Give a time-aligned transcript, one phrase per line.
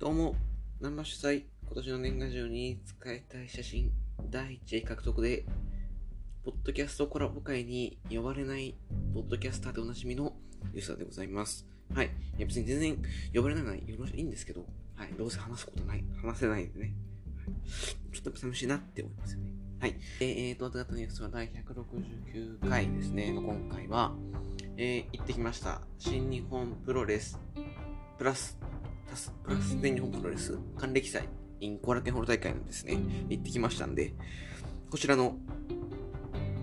[0.00, 0.34] どうも、
[0.80, 3.92] ナンバ主催、今年の年賀状に使いたい写真
[4.30, 5.44] 第1位獲得で、
[6.42, 8.74] ポッドキャストコラボ会に呼ばれない、
[9.12, 10.32] ポッドキャスターでおなじみの
[10.72, 11.66] ユーザーでございます。
[11.94, 12.06] はい。
[12.06, 13.02] いや別に全然
[13.34, 13.82] 呼ばれないのはい
[14.18, 14.64] いんですけど、
[14.94, 15.12] はい。
[15.18, 16.94] どうせ話すことない、話せないんでね。
[17.44, 17.52] は
[18.10, 19.52] い、ちょっと寂しいなって思いますよね。
[19.80, 19.96] はい。
[20.20, 24.14] えー、えーと、あとニュースは第169回ですね、今回は、
[24.78, 25.82] えー、行ってきました。
[25.98, 27.38] 新日本プロレス、
[28.16, 28.58] プラス、
[29.10, 31.28] タスプラス全日本プロレス還暦祭
[31.60, 34.14] in 後楽園ホール大会のですね、行ってきましたんで、
[34.88, 35.36] こちらの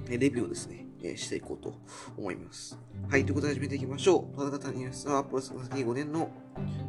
[0.09, 1.75] レビューをですね、えーしていこうと
[2.17, 2.79] 思います。
[3.09, 4.37] はい、ということで始めていきましょう。
[4.37, 6.31] 戸田ニュースは、プロレス先5年の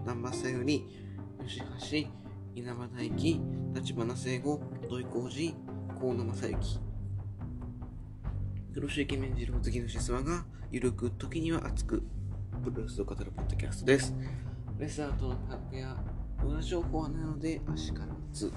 [0.07, 0.87] ナンバースタイルに、
[1.47, 1.61] 吉
[2.05, 2.09] 橋、
[2.55, 3.41] 稲葉大輝、
[3.75, 5.55] 立花聖吾、土井浩二、
[6.01, 6.81] 河野正幸。
[8.73, 12.03] 黒潮イケメン二郎好きのシスワが、ゆるく、時には熱く、
[12.65, 14.15] プロレスを語るポッドキャストです。
[14.79, 15.97] レスラーとのタッグや、
[16.45, 18.53] 裏情報はなので、足からず。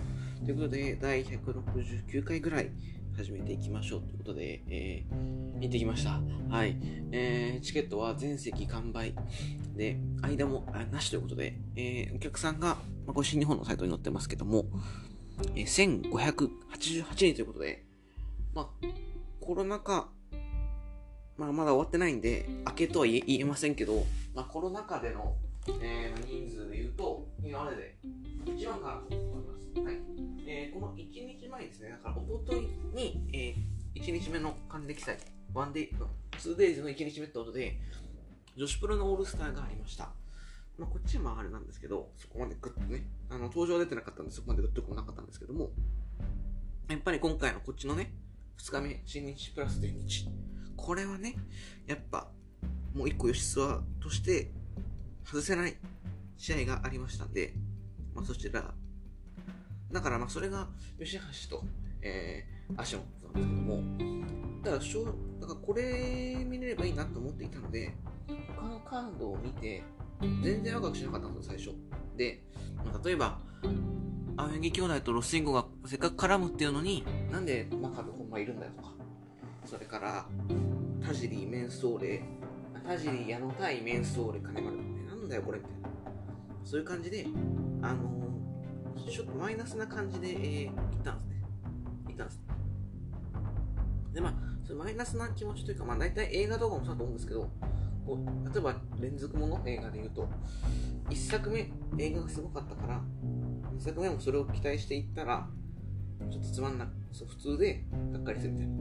[0.45, 2.71] ということで、第169回ぐらい
[3.15, 6.19] 始めていきましょうということで、えー、行ってきました。
[6.49, 6.77] はい。
[7.11, 9.13] えー、チケットは全席完売。
[9.75, 14.65] で、間もあなしということで、えー、お客さんが、まあ、これ新日本のサイトに載ってますけども、
[15.55, 17.85] えー、1588人ということで、
[18.53, 18.67] まあ、
[19.39, 20.09] コロナ禍、
[21.37, 25.35] まあ、まだ終わってないんで、明けとは言え言えませんけど、まあ、コロナ禍での、
[25.81, 26.10] えー、
[34.01, 35.15] 1日目の還暦祭、
[35.53, 35.89] ワンデイ、
[36.31, 37.77] 2デイズの1日目ってことで、
[38.57, 40.09] 女子プロのオールスターがありました。
[40.79, 45.69] まあ、こっちはまあれなんですけど、そこまでグッとね、あの、登場出てなかったんで、そこまでグッとこなかったんですけども、
[46.89, 48.11] やっぱり今回のこっちのね、
[48.57, 50.27] 2日目、新日プラス全日。
[50.75, 51.35] これはね、
[51.85, 52.31] やっぱ、
[52.95, 54.51] もう一個吉沢として
[55.23, 55.77] 外せない
[56.37, 57.53] 試合がありましたんで、
[58.15, 58.73] まあそちら、
[59.91, 61.19] だからまあそれが吉
[61.49, 61.63] 橋と、
[62.01, 62.95] えー、足
[63.31, 63.83] んですけども、
[64.63, 65.05] だからしょ、
[65.39, 67.93] だからこれ見れればいいなと思っていたので、
[68.55, 69.83] 他のカードを見て、
[70.43, 71.75] 全然ワクワクしなかったんですよ、最初。
[72.17, 72.43] で、
[73.03, 73.39] 例えば、
[74.37, 78.93] 青柳兄弟とロスインゴがせっかく絡むっていうのに、なんで真壁ほんまいるんだよとか、
[79.65, 80.25] それから、
[81.05, 82.23] 田尻メンソーレ、
[82.85, 85.89] 田尻矢野対メンソーレ金丸ってなんだよこれみたいな。
[86.63, 87.25] そういう感じで、
[87.81, 91.41] あのー、ちょっとマイナスな感じで、えー、行ったんですね。
[92.07, 92.50] 行ったんですね。
[94.13, 94.33] で、まあ、
[94.63, 97.49] それマイナスな気持ちというか、まあ大体映画とかもそうだと思うんですけど、
[98.05, 100.27] こう例えば連続もの映画で言うと、
[101.09, 103.01] 1作目映画がすごかったから、
[103.77, 105.47] 2作目もそれを期待していったら、
[106.29, 108.73] ちょっとつまんなそう普通でがっかりするみたいな。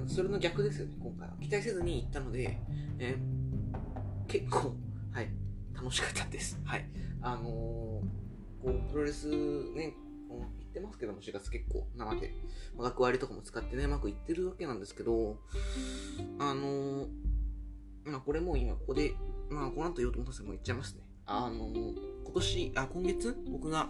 [0.00, 1.34] まあ、それの逆ですよね、今回は。
[1.40, 2.58] 期待せずに行ったので、
[2.98, 3.38] えー
[4.28, 4.74] 結構、
[5.10, 5.30] はい、
[5.74, 6.60] 楽しかったです。
[6.62, 6.86] はい。
[7.22, 8.02] あのーこ
[8.64, 9.26] う、プロレス
[9.74, 9.94] ね、
[10.36, 12.32] 言ってますけども、4月結構生で、
[12.76, 15.38] まあ、学割とかも使ってね、うまくいってるわけなんですけど、
[16.38, 17.08] あのー
[18.04, 19.14] まあ、これも今ここで、
[19.50, 21.02] まあ、この後言おうと思ったんですけど、もう言っちゃいますね。
[21.26, 23.88] あのー今年、あ、今月、僕が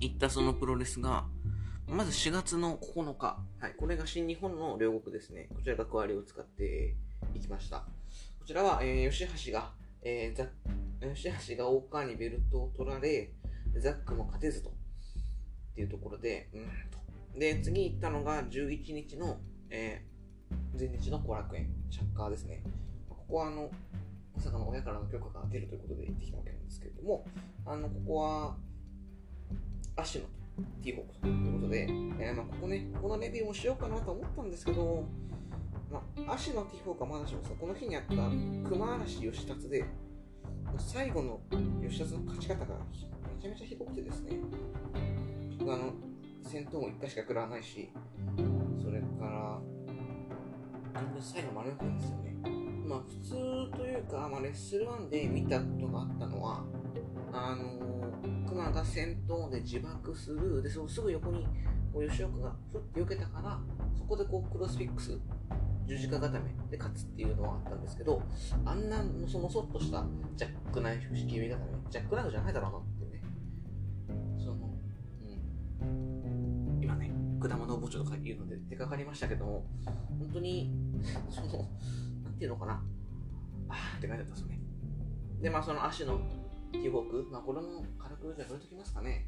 [0.00, 1.26] 行ったそのプロレスが、
[1.86, 5.48] まず4月の9日、はい、これが新日本の両国ですね。
[5.54, 6.94] こちら学割を使って
[7.34, 7.86] いきました。
[8.38, 9.72] こちらは、えー、吉橋が、
[10.02, 10.48] えー、ザ
[11.14, 13.32] 吉橋が大川にベルトを取られ、
[13.78, 14.72] ザックも勝てずと。
[15.78, 17.38] っていうところで、うんと。
[17.38, 19.38] で、次行ったのが11日の、
[19.70, 22.64] えー、前日の後楽園、シャッカーですね。
[23.08, 23.70] ここはあの、
[24.34, 27.24] まさかの親からの許可が出るということで行ってきたわけなんですけれども、
[27.64, 28.56] あの、ここは、
[29.94, 30.28] アシュの
[30.82, 35.04] ティーホークということで、えーまあ、ここね、このレビューもしようかなと思ったんですけど、
[35.92, 38.14] まあ、アシュのティーホークはまだしもさ、この日にあった
[38.68, 39.84] 熊嵐義達で、
[40.76, 41.40] 最後の
[41.80, 42.74] 吉田の勝ち方が
[43.36, 44.32] めちゃめちゃひどくてですね、
[45.72, 45.92] あの
[46.42, 47.90] 戦闘も1回しか食らわないし、
[48.82, 49.60] それから、
[51.20, 52.34] 最後丸め込んですよね。
[52.86, 53.30] まあ普通
[53.76, 56.64] というか、まあ、レッスル1で見たことがあったのは、
[57.32, 61.46] あのー、熊が戦闘で自爆する、で、そのすぐ横に
[61.92, 63.60] こう吉岡がふって避けたから、
[63.96, 65.18] そこでこうクロスフィックス、
[65.86, 68.22] 十字架固めで勝つっていうのはあったんですけど、
[68.64, 70.06] あんなのそのそっとした
[70.36, 72.97] ジャックナイフ式指固め、ジャックナイフじゃないだろうな
[77.38, 79.66] 果物おぼちょとか言うので出かかりましたけども、
[80.18, 80.70] 本当に、
[81.30, 81.68] その、
[82.24, 82.82] なんていうのかな、
[83.68, 84.60] あーって書いてあったんですよね。
[85.40, 86.18] で、まあその足の
[86.72, 89.26] ティーホーク、まあこれも軽くじゃあ触れときますかね。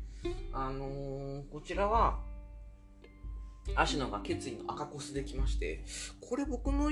[0.52, 2.20] あのー、こちらは、
[3.76, 5.84] 足野が決意の赤コスできまして、
[6.20, 6.90] これ僕の、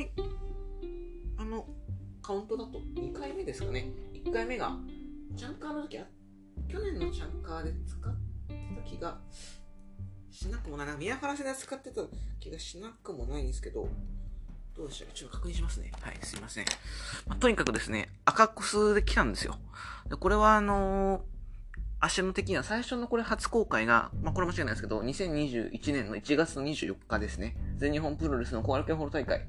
[1.36, 1.66] あの、
[2.22, 3.92] カウントだと2回目ですかね。
[4.12, 4.76] 1回目が、
[5.32, 6.06] ジャンカーの時あ
[6.68, 8.14] 去年のチャンカーで使っ
[8.48, 9.18] てた気が
[10.38, 10.86] しなくもない。
[10.96, 12.00] 宮原世代使ってた
[12.38, 13.88] 気がしなくもないんですけど、
[14.76, 15.90] どうでしょうちょっと確認しますね。
[16.00, 16.64] はい、すいません。
[17.26, 19.56] まあ、とにかくですね、赤コスで来たんですよ。
[20.08, 21.20] でこれはあのー、
[21.98, 27.56] 足の的には最初のこれ初公開が、まあ、これ間違いないですけど、2021年の1月の24日ですね。
[27.76, 29.44] 全日本プロレスのコアルケホール大会、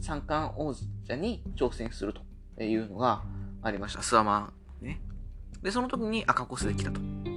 [0.00, 0.74] 三冠王
[1.06, 2.14] 者に挑戦する
[2.56, 3.22] というのが
[3.62, 4.02] ありました。
[4.02, 4.52] スワマ
[4.82, 5.00] ンね。
[5.62, 7.33] で、その時に赤コスで来たと。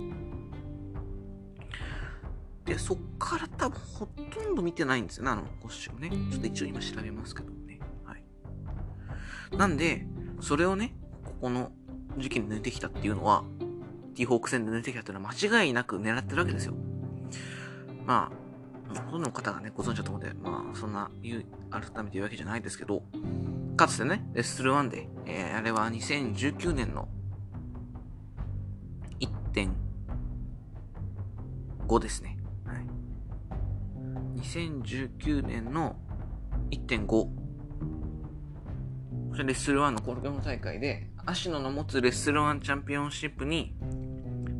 [2.67, 6.09] で、そっから多分ほとんど見てないんですよね、あのコッシュをね。
[6.31, 7.79] ちょっと一応今調べますけどね。
[8.03, 8.23] はい。
[9.57, 10.05] なんで、
[10.41, 10.93] それをね、
[11.23, 11.71] ここの
[12.17, 13.45] 時期に抜いてきたっていうのは、
[14.15, 16.73] ティーホーク戦で抜いてきたっていうのは間違いなく狙ってるわけですよ。
[18.05, 18.35] まあ、
[18.89, 23.01] ほとんどの方がね、ご存知だと思うんで、まあ、そんな言う、改めて言うわけじゃないですけど、
[23.77, 27.07] かつてね、レッスル1で、えー、あれは2019年の
[29.19, 32.36] 1.5ですね。
[34.37, 35.95] 2019年の
[36.71, 37.27] 1.5。
[39.31, 43.75] それレッスル1のコルケモ大会で、芦野の持つレッスル1チャンピオンシップに、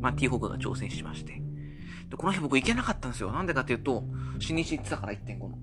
[0.02, 1.42] まあ、ティーホークが挑戦しまして。
[2.10, 3.32] で、この日僕行けなかったんですよ。
[3.32, 4.04] なんでかっていうと、
[4.40, 5.60] 新日行ってたから1.5の。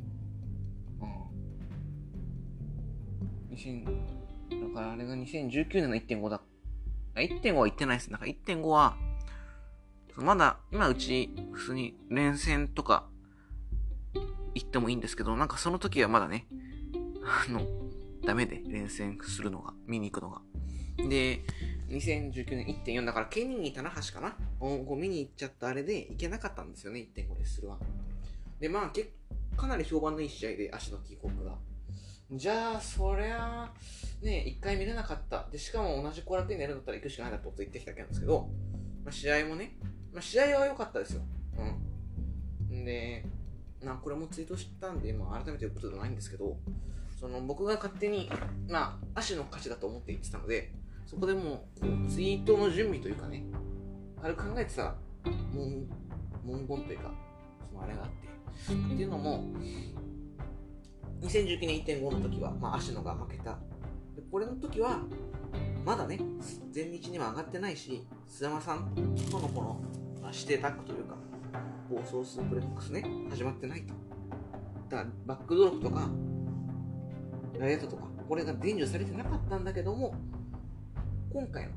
[3.50, 3.56] うん。
[3.56, 3.90] 新、だ
[4.74, 6.40] からあれが2019年の1.5だ。
[7.16, 8.10] 1.5は行ってないです。
[8.10, 8.96] なんか1.5は、
[10.16, 13.08] まだ、今うち、普通に連戦とか
[14.54, 16.46] 行ってもいいんですけど、なんかその時はまだね、
[17.24, 17.66] あの、
[18.24, 20.40] ダメで連戦するのが、見に行くのが。
[20.96, 21.40] で、
[21.88, 24.36] 2019年1.4だから、ケニーに棚橋かな？
[24.58, 27.78] こう見に行っちゃったあれで行けなかったんですよね、1.5レッスルは。
[28.60, 29.12] で、まあ、け
[29.56, 31.58] かなり評判のいい試合で、足のティーホークが。
[32.32, 33.72] じゃあ、そりゃ、
[34.22, 35.46] ね、1回見れなかった。
[35.52, 38.48] で、しかも同じ後楽園でやるんだったら行くしかないだと言ってきたわけなんですけど、
[39.04, 39.76] まあ、試合もね、
[40.12, 41.22] まあ、試合は良かったですよ。
[42.70, 42.84] うん。
[42.84, 43.24] で、
[43.84, 46.56] なこれもツイートしたんで、まあ、改めて言うことじゃないんですけど、
[47.18, 48.30] その僕が勝手に、
[48.68, 50.72] まあ、足の勝ちだと思って言ってたので、
[51.06, 53.44] そこでもう、こうツイートの準備というかね、
[54.22, 54.94] あれ考えてた
[55.52, 55.88] 文
[56.44, 57.10] 文言というか、
[57.70, 59.44] そのあれがあって、っていうのも、
[61.22, 63.58] 2019年1.5の時は、まあ、足野が負けた。
[64.14, 65.00] でこれの時は、
[65.84, 66.18] まだね、
[66.70, 68.94] 全日には上がってないし、須山さん
[69.30, 69.80] とのこの、
[70.22, 71.16] まあ、指定タッグというか、
[71.94, 73.94] 暴走スープレックスね、始まってないと。
[74.90, 76.10] だから、バックドロップとか、
[77.58, 80.12] ライアットとか、これが伝授されてなかったんだけども、
[81.32, 81.70] 今回の、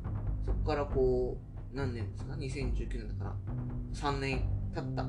[0.44, 1.38] そこからこ
[1.72, 3.36] う、何年ですか ?2019 年だか
[4.04, 5.06] ら、3年経った。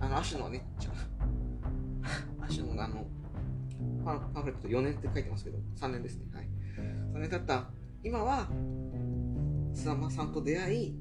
[0.00, 0.90] あの、足のね、ちゃ
[2.44, 3.06] 足のあの、
[4.04, 6.26] パンフレット4年って書いてますけど、3年ですね。
[6.34, 6.48] はい。
[7.14, 7.70] 3年経った、
[8.02, 8.48] 今は、
[9.72, 10.94] 須山さんと出会い、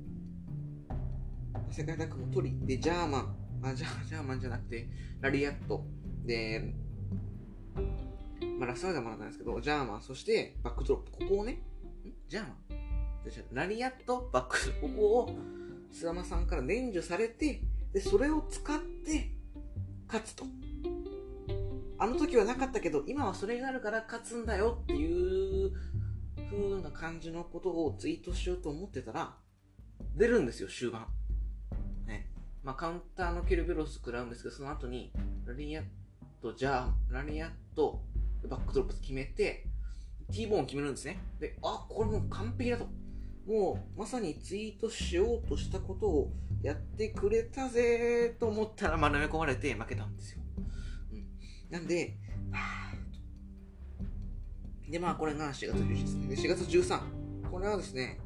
[1.72, 4.88] 世界タッグも取り、で、ジャーマン、あ、ジャジャーマンじゃなくて、
[5.22, 5.86] ラリアット、
[6.26, 6.74] で、
[8.60, 11.58] まあ、ラスワイダーもらったんですけど、ジャーマン、そしてバックドロップ、ここをね、ん？
[12.28, 12.56] ジャーマン。
[13.54, 15.36] ラリアット、バックここを、
[15.94, 17.62] 須山さんから伝授されて、
[17.94, 19.32] で、それを使って
[20.08, 20.46] 勝つと。
[21.98, 25.72] あの時はなかったけど、今はそれがあるから勝つんだよっていう
[26.50, 29.38] 風な感じのことをツイートしようと思ってたら、
[30.16, 31.08] 出るんですよ、終盤。
[32.64, 35.12] まあ、カウンターのケルベロス食らうんですけど、その後に、
[35.46, 35.84] ラリアッ
[36.42, 38.02] ト、じゃあ、ラリアット、
[38.48, 39.66] バックドロップ決めて、
[40.32, 41.20] T ボーン決めるんですね。
[41.40, 42.88] で、あ、これもう完璧だと。
[43.46, 50.42] もう、まさにツイートしようとしたことをやってくれたぜと思ったら丸め込まれて負けたんですよ。
[51.12, 51.28] うん。
[51.70, 52.18] なんで、
[52.52, 56.28] はぁで、まあ、これが4月11日ですね。
[56.28, 57.50] で、4月13。
[57.52, 58.20] これはですね、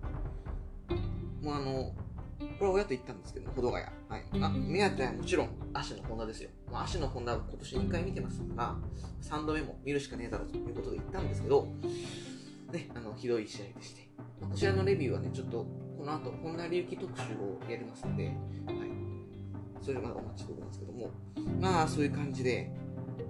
[1.41, 1.95] もうあの、
[2.39, 3.85] これは親と言ったんですけど、保土ヶ谷。
[4.09, 4.43] はい。
[4.43, 6.49] あ、目当てはもちろん、足のホンダですよ。
[6.71, 8.75] まあ、足のホンダは今年2回見てますから、
[9.21, 11.67] 3度目も見るしかねえだろうということで言ったんですけど、
[12.71, 14.09] ね、あの、ひどい試合でして。
[14.41, 15.65] こちらのレビューはね、ちょっと、
[15.97, 18.35] この後、本田隆起特集をやりますので、はい。
[19.81, 21.11] それまだお待ちしておりますけども、
[21.59, 22.71] まあ、そういう感じで、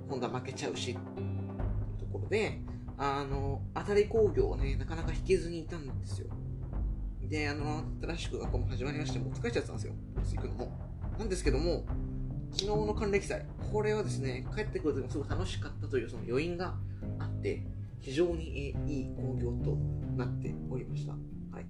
[0.09, 2.59] 本田負けちゃうし、というところで、
[2.97, 6.27] あの、当たり工業をね、なかなか引けずにいたんですよ。
[7.29, 9.93] で、あの、新しく学校も始まりまして、もう疲れちゃったんですよ。
[10.35, 10.71] 行くのも。
[11.19, 11.85] なんですけども、
[12.51, 16.75] 昨日の還暦祭、これはですね、帰ってくる時もすごい楽しかったというその余韻が
[17.19, 17.63] あって、
[17.99, 19.75] 非常にいい工業と
[20.15, 21.11] なっておりました。
[21.11, 21.17] は
[21.61, 21.65] い。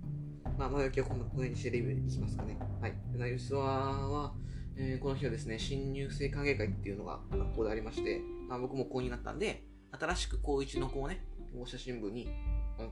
[0.58, 2.58] まあ、前置きはこのこの辺にしてレビューいきますかね。
[2.80, 2.94] はい。
[3.16, 4.34] ナユスワは、
[4.76, 12.30] えー、この日はですね、新入生歓迎会っていうのが学校でありまして、まあ、僕も高2になったんで、新しく高1の子をね、保護者新聞に、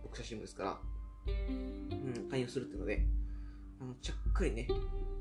[0.01, 0.79] 僕写真部ですから、
[1.27, 3.05] うん、勧誘するっていうので、
[3.81, 4.67] あの、ちゃっかりね、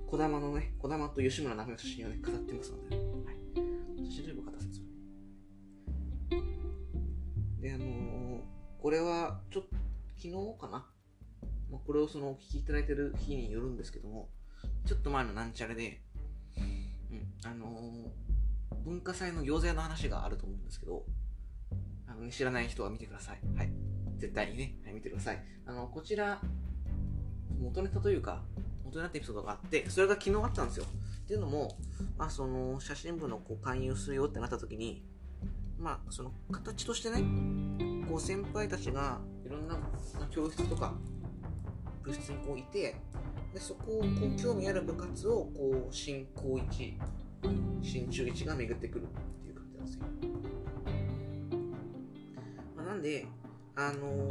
[0.06, 4.04] 小玉のね、小玉と吉村直美の写真をね、飾ってますので、はい。
[4.04, 4.94] 写真全部片せですよね。
[7.60, 8.40] で、あのー、
[8.80, 9.76] これは、ちょっと、
[10.16, 10.30] 昨日
[10.60, 10.86] かな
[11.70, 14.28] まあ、これをその、お聞きいただいてる日によるんですけども、
[14.86, 16.00] ちょっと前のなんちゃらで、
[16.56, 16.60] う
[17.14, 21.04] ん、あのー、文化祭の行政の話があると思うんですけど、
[22.06, 23.40] あの、ね、知らない人は見てください。
[23.56, 23.93] はい。
[24.18, 25.42] 絶対にね、はい、見てください。
[25.66, 26.40] あの、こちら、
[27.60, 28.42] 元ネタというか、
[28.84, 30.86] 元ネタエピソードがあって、それが昨日あったんですよ。
[31.24, 31.76] っていうのも、
[32.18, 35.04] まあ、その、写真部のこう勧誘するよってなった時に、
[35.78, 37.22] まあ、その、形としてね、
[38.08, 39.78] こう、先輩たちが、いろんな、
[40.30, 40.94] 教室とか、
[42.02, 42.96] 部室にこういて、
[43.54, 44.06] でそこをこ
[44.36, 46.98] う興味ある部活をこう新高一
[47.82, 49.06] 新中一が巡ってくるっ
[49.44, 50.04] ていう感じなんですよ、
[52.76, 53.26] まあ、なんで
[53.76, 54.28] あの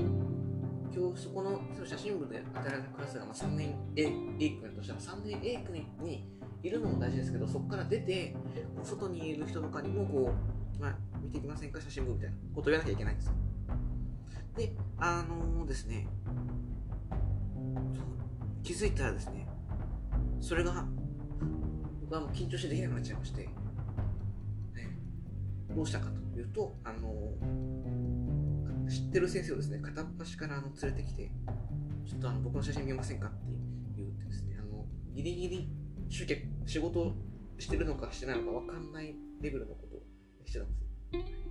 [0.95, 4.03] 今日そこのその写真部で与えられたクラスがまあ3年 A,
[4.39, 6.29] A 組としたら3年 A 組に
[6.61, 8.35] いるのも大事ですけどそこから出て
[8.83, 10.33] 外にいる人とかにもこ
[10.79, 11.81] う、まあ、見ていきませんか？
[11.81, 13.33] 写真部みたいなことを言わなきゃいけないんですよ。
[14.55, 16.07] であのー、ですね
[18.63, 19.45] 気づいたらですね、
[20.39, 20.85] それが、
[22.01, 23.49] 僕はもう緊張してできなくなっちゃいまして、ね、
[25.75, 27.11] どうしたかというと、あの、
[28.89, 31.31] 知ってる先生をですね、片っ端からあの連れてきて、
[32.05, 33.37] ちょっとあの僕の写真見ませんかって
[33.97, 35.69] 言ってですね、あの、ギリギリ
[36.09, 37.13] 集客、仕事
[37.59, 40.01] してるのかしてないのか分かんないレベルのことを
[40.45, 41.43] してたんですよ。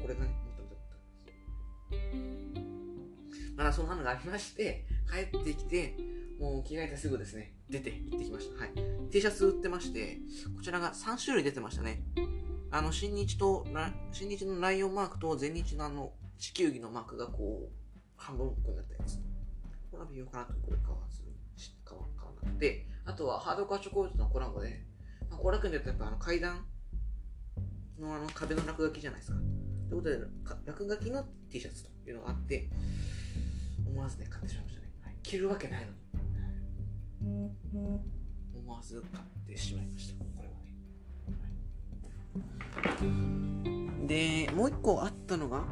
[0.00, 3.52] これがね、もっと見たことます。
[3.56, 5.96] まだそんなのがありまして、帰ってきて、
[6.38, 8.60] もう着替えてすぐですね、出て行ってきました。
[8.60, 8.72] はい。
[9.10, 10.18] T シャツ売ってまして、
[10.56, 12.02] こちらが3種類出てましたね。
[12.70, 13.66] あの、新日と、
[14.12, 17.78] 新日のライオンマークと全日のあの、地球儀のマークがこう、
[18.16, 19.16] 半分こうなったやつ。
[19.90, 21.32] これは微妙かなと、これ買わずに、
[21.84, 22.04] 買わ
[22.42, 24.84] なくて、あとはハードカーチョコレートのコラボで、
[25.30, 26.64] まあ、後楽園でやっぱあの階段
[27.98, 29.38] のあの壁の落書きじゃないですか。
[29.88, 30.18] ということで、
[30.66, 32.68] 落書きの T シャツというのがあって、
[33.86, 35.18] 思わずね、買ってしまいましたね。
[35.22, 35.92] 着るわけないの
[37.28, 37.50] に、
[38.54, 40.77] 思わず買ってしまいましたこれはね、
[44.06, 45.64] でもう一個あったのが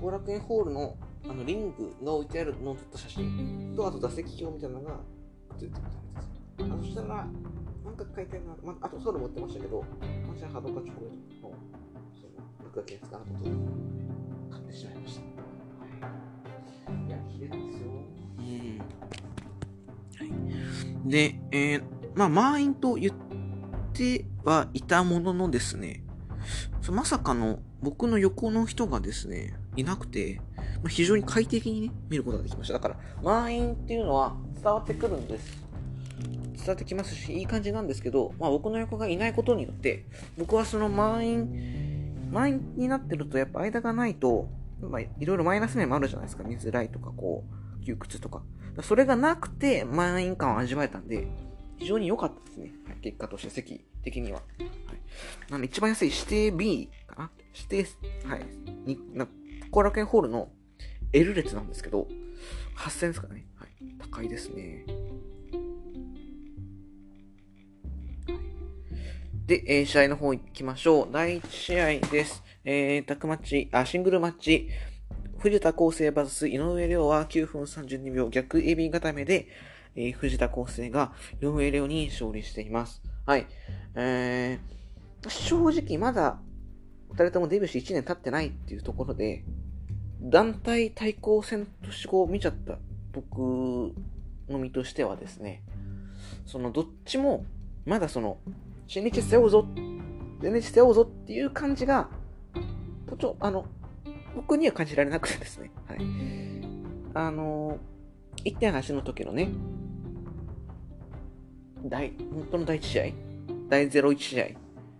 [0.00, 0.96] 後楽園ホールの
[1.28, 3.58] あのリングが置いてあるのを撮った写真。
[3.76, 4.96] とあと座席表みたいなのが
[5.56, 9.84] ついてきたんですあそしたらなんか書いてあるな、まあ、あとソウル持ってましたけど
[10.28, 11.10] マシャハドカチョコレー
[11.40, 11.54] トの
[12.20, 12.34] その
[12.64, 13.44] 落書きやつかなと
[14.50, 15.20] 買ってしまいました、
[16.92, 17.88] はい、いや綺麗ですよ。
[21.06, 21.82] で、えー、
[22.14, 23.27] まあ、満員と言って
[24.44, 26.02] はいたもののですね、
[26.90, 30.40] まさかの僕の横の人がですね、いなくて、
[30.82, 32.74] ま、非常に快適にね、見ることができました。
[32.74, 35.68] だから、満員っていうのは伝わってくるんです。
[36.56, 44.48] 伝わってきますし、いい感じなんですけど、まあ、僕の横がいないことによって、僕はその満員、満員になってると、やっぱ間がないと、
[44.80, 46.44] まあ、いろいろマイナス面もあるじゃないですか。
[46.44, 47.44] 見づらいとか、こ
[47.80, 48.42] う、窮屈とか。
[48.82, 51.26] それがなくて満員感を味わえたんで、
[51.78, 52.72] 非常に良かったですね。
[52.86, 54.40] はい、結果として席的には。
[54.58, 55.00] はい、
[55.50, 57.30] なので一番安い指定 B かな？
[57.54, 57.90] 指定、
[58.26, 58.46] はい。
[58.84, 59.26] にな
[59.70, 60.50] 後楽園ホールの
[61.12, 62.08] L 列なんですけど、
[62.76, 63.46] 8000ですかね。
[63.56, 63.68] はい。
[63.98, 64.84] 高いですね。
[69.46, 71.08] で、えー、試合の方行きましょう。
[71.10, 72.42] 第1試合です。
[72.64, 74.68] えー、タックマッチ、あ、シングルマッチ。
[75.38, 79.48] 藤田康生 VS 井上亮は9分32秒逆エビ固めで、
[79.98, 81.12] えー、藤田康生が
[81.42, 83.02] 井上亮に勝利しています。
[83.26, 83.46] はい。
[83.96, 86.38] えー、正直まだ
[87.10, 89.44] 二人ともデビューして1年経ってないっていうところで、
[90.20, 92.78] 団体対抗戦としてこう見ちゃった
[93.12, 93.38] 僕
[94.48, 95.62] の身としてはですね、
[96.46, 97.44] そのどっちも
[97.84, 98.38] まだその
[98.86, 99.66] 新日背負うぞ、
[100.40, 102.08] 全日背負うぞっていう感じが、
[103.18, 103.66] ちょ、あの、
[104.36, 105.72] 僕には感じられなくてですね。
[105.88, 105.98] はい。
[107.14, 107.78] あの、
[108.44, 109.48] 1.8の時のね、
[111.84, 113.04] 第、本当の第1試合？
[113.68, 114.46] 第01試合？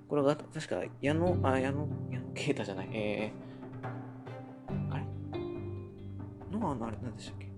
[0.08, 5.04] これが確か矢野、あ、矢野、矢野啓太じゃない、えー、あれ？
[6.50, 7.48] ノアのあれなんでしたっけ？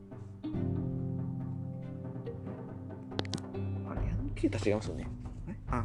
[3.89, 5.09] あれ、矢野啓太違いますよね。
[5.69, 5.85] あ、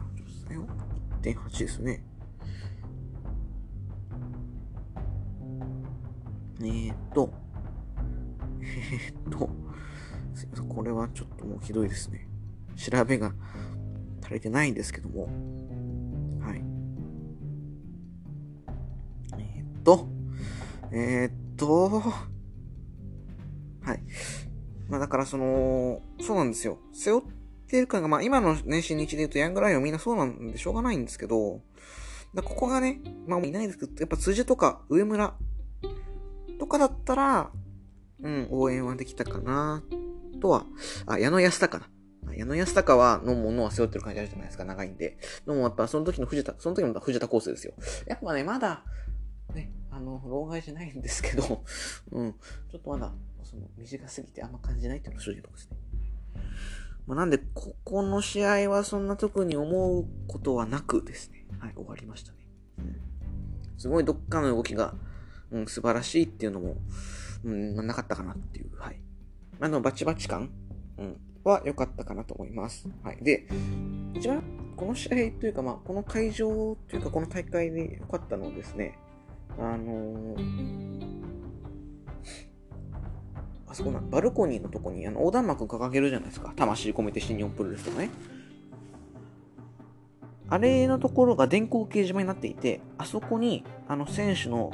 [1.21, 2.03] 1.8ですね。
[6.61, 7.31] えー、っと、
[8.61, 9.49] えー、っと、
[10.33, 12.27] すいません、これはちょっともうひどいですね。
[12.75, 13.33] 調べが
[14.23, 15.29] 足りてないんですけども、
[16.41, 16.63] はい。
[19.37, 20.07] えー、っと、
[20.91, 21.89] えー、っと、
[23.81, 24.01] はい。
[24.89, 26.79] まあだからその、そうなんですよ。
[26.93, 27.23] 背負っ
[27.67, 31.61] てる感が、まあ今のね、新日で言うとヤングライオンみんなそうなんでしょうがないんですけど、
[32.33, 35.35] だここがね、まあいないですけど、やっぱ辻とか上村
[36.59, 37.51] とかだったら、
[38.21, 39.83] うん、応援はできたかな、
[40.41, 40.65] とは、
[41.05, 41.87] あ、矢野安高な。
[42.33, 45.17] 矢野安高はのものは背負ってる感じあるじゃないですか、長いんで。
[45.45, 47.73] でもやっぱその時の藤田、その時の藤田コースですよ。
[48.07, 48.83] やっぱね、まだ、
[49.53, 51.63] ね、あの、老害じゃないんですけど、
[52.11, 52.33] うん、
[52.71, 53.13] ちょっとまだ、
[53.43, 55.77] その、短すぎてあんま感じないっていうのが正直ですね。
[57.07, 62.37] まあ、なんで、ここの試合はそんな特に思うことはなくですね、はい、終わりましたね。
[62.79, 62.99] うん、
[63.77, 64.95] すごいどっかの動きが、
[65.51, 66.77] うん、素晴らしいっていうのも、
[67.43, 68.99] うん、なかったかなっていう、はい。
[69.59, 70.49] あの、バチバチ感、
[70.97, 72.89] うん、は良かったかなと思います。
[73.03, 73.17] はい。
[73.21, 73.47] で、
[74.13, 74.43] 一番、
[74.75, 75.09] この試合
[75.39, 78.97] というか、まあ、この会場というか、この大会で良かったのはですね、
[79.57, 81.05] あのー、
[83.67, 86.51] あそこな、バルコニーのとこに、あの、横断幕掲げるじゃないですか。
[86.55, 88.09] 魂込めて新日本プロレスとかね。
[90.47, 94.71] あれのところが電光掲示板になっていて、あそこに、あの、選手の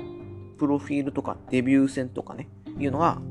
[0.57, 2.49] プロフィールとか、デビュー戦とかね、
[2.79, 3.21] いうのが、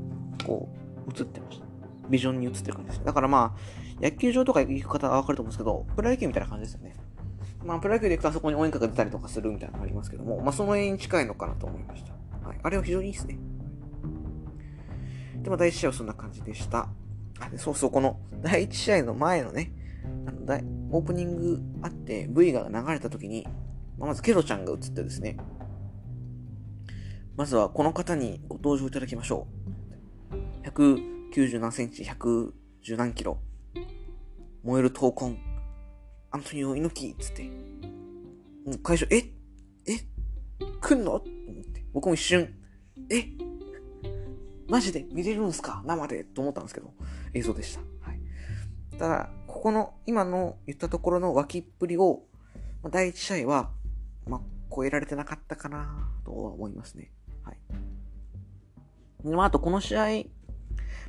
[0.45, 0.69] こ
[1.07, 1.70] う、映ってました。
[2.11, 3.03] ビジョンに映ってる感じです。
[3.03, 6.95] だからまあ、野球場とか行く方はわかると思うんですけど、プロ野球みたいな感じですよね。
[7.65, 12.47] まあ、プロ野球で行くとあそこに応援歌が出たりとかするみたいなのがありますけども、まあ、その絵に近いのかなと思いました。
[12.47, 12.59] はい。
[12.61, 13.37] あれは非常にいいですね。
[15.41, 16.89] で、まあ、第1試合はそんな感じでした。
[17.39, 19.71] あ、そうそう、この第1試合の前のね、
[20.27, 23.47] あの、オープニングあって V が流れた時に、
[23.97, 25.37] まあ、まずケロちゃんが映ってですね、
[27.37, 29.47] まずはこの方にご登場いただきましょ
[30.63, 30.67] う。
[30.67, 33.39] 100 90何センチ、110何キロ。
[34.63, 35.37] 燃える闘魂。
[36.29, 37.43] アントニオ猪木つって。
[38.65, 39.17] もう会場、え？
[39.87, 40.05] え？
[40.81, 41.21] 来んの？
[41.21, 41.85] と思って。
[41.93, 42.53] 僕も一瞬、
[43.09, 43.29] え？
[44.67, 45.81] マジで見れるんすか？
[45.85, 46.93] 生でと思ったんですけど、
[47.33, 47.79] 映像でした。
[48.05, 48.19] はい。
[48.99, 52.23] ただ、ここの、今の言ったところの脇っぷりを、
[52.83, 53.71] まあ、第一試合は、
[54.27, 57.13] まあ、超えられてなかったかなとは思いますね。
[57.43, 57.57] はい。
[59.23, 60.23] まあ、あとこの試合、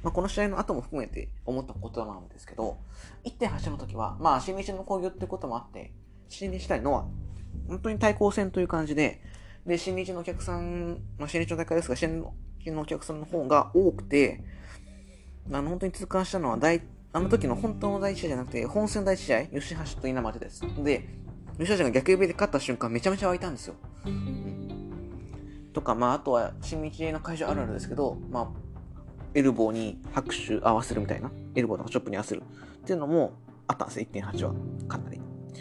[0.03, 2.79] まあ、この試合の後も含めて思ったことなんですけど、
[3.25, 5.93] 1.8の時は、まあ、新日の興行ってこともあって、
[6.29, 7.07] 新日対のは、
[7.69, 9.23] 本当に対抗戦という感じで、
[9.67, 12.25] で、新日のお客さん、まあ、新日の大会ですが、新
[12.59, 14.43] 日のお客さんの方が多くて、
[15.51, 20.62] あの、本当に痛感したのは、大、あの時の本当の第一試合じゃなくて、本戦第一試合、吉橋と稲町でです。
[20.83, 21.09] で、
[21.59, 23.75] 吉橋が逆指で勝った瞬間、めちゃめちゃ湧いたんですよ。
[25.73, 28.62] とか、まあ、あとは、新日の会場あるあるですけど、まあ、
[29.35, 33.33] エルボーに拍手合わせるみたいな、エルボーとかチョップに合わせるっていうのも
[33.66, 34.55] あったんですよ、1.8は。
[34.88, 35.21] かなり。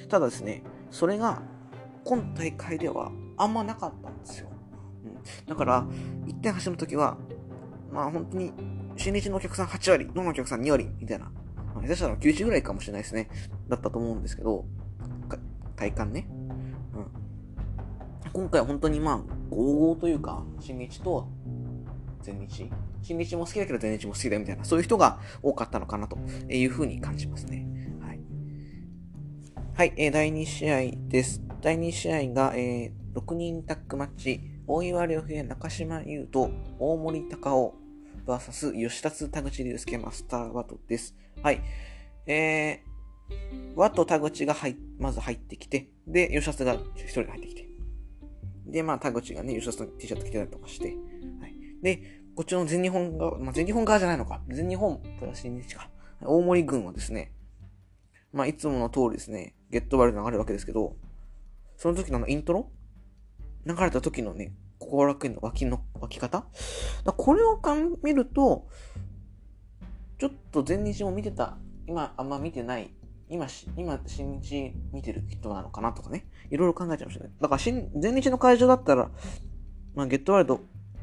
[0.09, 1.41] ただですね、それが、
[2.03, 4.49] 今大会ではあんまなかったんですよ。
[5.05, 5.85] うん、だから、
[6.25, 7.17] 1.8の時は、
[7.91, 8.51] まあ本当に、
[8.97, 11.31] 新日のお客さん8割、どのお客さん2割、みたいな。
[11.75, 13.29] ま、下手したら90ぐらいかもしれないですね。
[13.69, 14.65] だったと思うんですけど、
[15.75, 16.27] 体感ね。
[16.93, 18.31] うん。
[18.33, 19.19] 今回は本当にまあ、
[19.53, 21.27] 55というか、新日と
[22.21, 22.69] 全日。
[23.01, 26.17] 新日も好きだけど全日も好きだみたいな、そういう人が多かったのかなと
[26.49, 27.65] いうふうに感じますね。
[27.99, 28.19] はい。
[29.73, 31.41] はい、えー、第2試合です。
[31.61, 37.81] 第2試合が、えー、6人タッグマッチ、大岩良平、中島優と大森隆夫
[38.25, 41.15] VS 吉達田口竜介マスターワトです。
[41.41, 41.61] はい。
[42.27, 47.67] えー、ワト田口が入、まず入ってきて、で、吉達が一人で入ってきて。
[48.67, 50.95] で、まあ、田口がね、吉達の T シャツ着てたりとかして。
[51.39, 51.55] はい。
[51.81, 54.41] で、こっちの全日本側、まあ、全日本側じゃないのか。
[54.47, 55.89] 全日本プラス新日か。
[56.21, 57.33] 大森軍はですね、
[58.31, 60.95] まあ、いつもの通りですね、ゲットバル流れるわけですけど、
[61.77, 62.71] その時のあのイントロ？
[63.65, 66.45] 流れた時のね、心楽園の脇の、脇方？
[67.05, 68.67] これをか見ると、
[70.17, 72.91] ちょっと全日も見てた、今あんま見てない、
[73.29, 77.31] 今し、今、新日見てる人なのかなとかね、いろいろ考えちゃいましたね。
[77.41, 79.09] だから新、全日の会場だったら、
[79.95, 80.61] まあ、ゲットワールド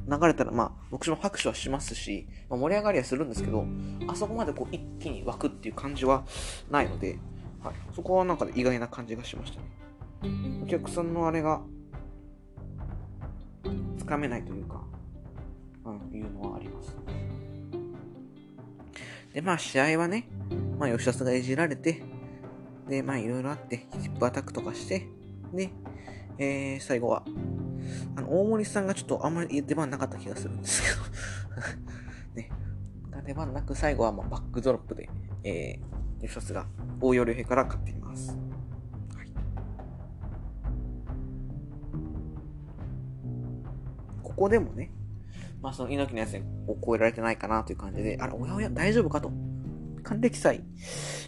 [0.08, 3.66] 流れたら、まあ、僕も拍手はしますし、まあ、盛り上がりはするんですけど、
[4.06, 6.24] あそこまでこう一気に湧くっていう感じは
[6.70, 7.18] ないので、
[7.62, 9.66] はい、そこはなんか意外な感じがしましたね。
[10.62, 11.60] お客さんのあれが、
[13.98, 14.82] つかめないというか、
[15.84, 16.96] うん、いうのはあります。
[19.34, 20.28] で、まあ、試合はね、
[20.78, 22.02] まあ、吉田がいじられて、
[22.88, 25.06] で、まあ、いろいろあって、ヒップアタックとかして、
[25.52, 25.70] で、
[26.38, 27.24] えー、最後は、
[28.16, 32.50] あの、大森さんがちょっとあんまり出番なかった気がするんですけど ね。
[33.26, 35.10] 出番なく最後はまあバックドロップで、
[35.44, 36.66] えー、吉達が
[37.00, 38.30] 大容量兵から勝っています。
[39.14, 39.32] はい、
[44.22, 44.92] ここでもね、
[45.60, 46.36] まあその猪木のやつ
[46.68, 49.30] を超えられてないかなという感じで、あれ、おやおや、大丈夫かと。
[50.04, 50.62] 還暦祭、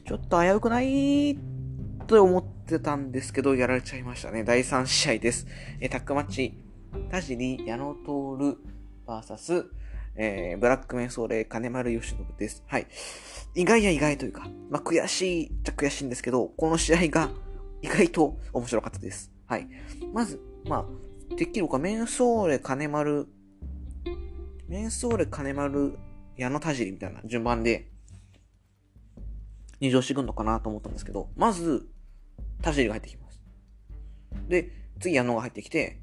[0.07, 1.35] ちょっと危うくない
[2.11, 4.43] と思ってたんですけど、やられちゃいましたね。
[4.43, 5.47] 第3試合です。
[5.79, 6.59] えタックマッチ、
[7.09, 8.59] 田尻、矢野徹、
[9.07, 9.67] VS、
[10.17, 12.65] えー、ブラックメンソーレ、金丸義信です。
[12.67, 12.89] はい。
[13.55, 17.31] 意外や意外というか、まあ、悔しいっちゃ悔しいんですけど、この試合が
[17.81, 19.31] 意外と面白かったです。
[19.47, 19.69] はい。
[20.13, 23.29] まず、まあ、できるか、メンソーレ、金丸、
[24.67, 25.97] メンソーレ、金丸、
[26.37, 27.87] 矢野田尻みたいな順番で、
[29.79, 31.87] 入場してくんのかなと思ったんですけど、まず、
[32.63, 33.41] 田尻が入ってきます。
[34.49, 34.71] で、
[35.01, 36.01] 次矢野が入ってきて、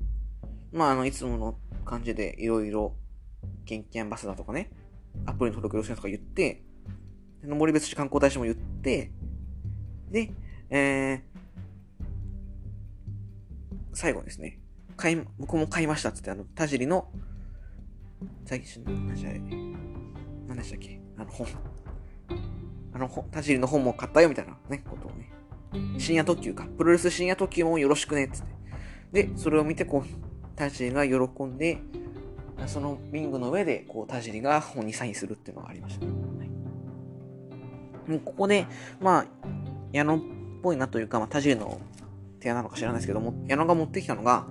[0.72, 2.96] まあ、あの、いつもの感じでいろいろ、
[3.65, 4.70] 元気アンバサダーとかね、
[5.26, 6.63] アプリの登録要請とか言って、
[7.43, 9.12] 登別市観光大使も言って、
[10.10, 10.32] で、
[10.70, 11.22] えー、
[13.93, 14.60] 最後ですね、
[14.96, 17.12] 買い、僕も買いましたっつって、あの、田尻の、
[18.46, 19.30] 最近、何でした
[20.48, 21.00] 何でしたっけ？
[21.17, 21.48] あの本。
[22.93, 25.32] あの本、田尻の本も買ったよみたいなね、ことをね。
[25.97, 26.65] 深夜特急か。
[26.77, 28.43] プロレス深夜特急もよろしくね、つっ
[29.12, 29.27] て。
[29.27, 31.80] で、それを見て、こう、田尻が喜んで、
[32.65, 36.12] そのリングの上で、こう、田尻が本にサインするっていうのがありましたね。
[38.08, 38.65] はい、ここで、
[38.99, 39.25] まあ、
[39.91, 40.21] 矢野っ
[40.62, 41.80] ぽいなというか、まあ、田尻の
[42.39, 44.47] 提案なのか知らないですけども、矢野が持ってきたのが、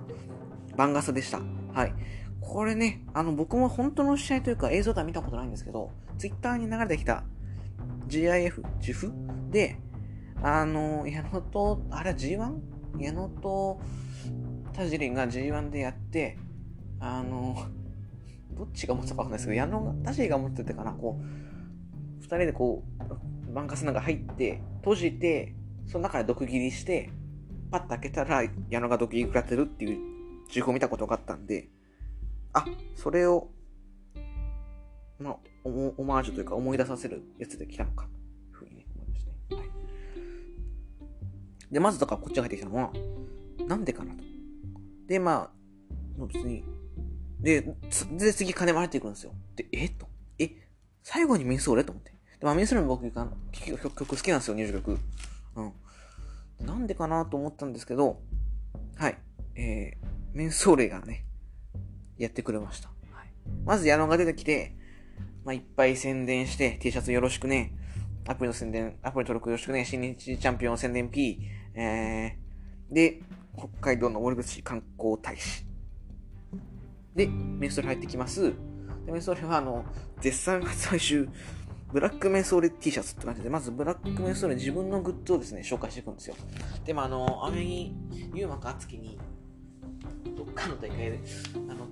[0.75, 1.41] バンガスでした。
[1.73, 1.93] はい。
[2.39, 7.23] これね、あの、僕も本当の試合というか映像では見たことないんですけど、ツイッターに流れてきた
[8.07, 9.11] GIF、自負
[9.51, 9.77] で、
[10.41, 12.59] あの、矢野と、あれは G1?
[12.99, 13.79] 矢野と
[14.73, 16.37] 田尻が G1 でやって、
[16.99, 17.55] あの、
[18.51, 22.83] どっちが持ってたかわかんないですけど、矢野が、田尻が持っててかな、こう、二人でこ
[23.49, 25.55] う、バンカスなんか入って、閉じて、
[25.87, 27.09] その中で毒切りして、
[27.71, 29.99] パッと開けたら矢野が毒切り食らってるっていう
[30.49, 31.69] 情報を見たことがあったんで、
[32.53, 33.49] あ、それを、
[35.19, 38.07] まあ、オマージュというか思い出させるやつで来たのか、
[41.71, 42.91] で、まずだからこっちが入ってきたのは、
[43.67, 44.23] なんでかなと。
[45.07, 46.63] で、まあ、もう別に、
[47.39, 47.61] で、
[48.17, 49.33] で、次金も入ってくるんですよ。
[49.55, 49.89] で、え？
[49.89, 50.07] と。
[50.39, 50.49] え？
[51.03, 52.11] 最後にメンソーレと思って。
[52.11, 54.97] で、まあ、メンソーレも僕、曲曲好きなんですよ、入場曲。
[55.55, 55.73] うん。
[56.65, 58.21] なんでかなと思ったんですけど、
[58.95, 59.17] はい。
[59.55, 61.25] えー、メンソーレがね、
[62.17, 62.89] やってくれました。
[63.11, 63.27] はい、
[63.65, 64.75] まず矢野が出てきて、
[65.45, 67.73] まあ、いっぱい宣伝して、T シャツよろしくね、
[68.27, 71.39] アプリの宣伝、アプリ登録よろしくね、新日チャンピオン宣伝 P、
[71.75, 73.21] えー、で、
[73.57, 75.65] 北海道の森口観光大使。
[77.15, 78.53] で、メンソーレ入ってきます。
[79.05, 79.85] で、メンソーレはあの、
[80.19, 81.29] 絶賛発売中、
[81.93, 86.35] ブラックメンソーレ T シャツって感じで、まずブラックメンソーレ自分のグッズをですね、紹介していくんですよ。
[86.85, 87.95] でもあの、アメに、
[88.35, 89.17] ユーマかアツキに、
[90.35, 91.19] どっかの大会で、
[91.69, 91.87] あの、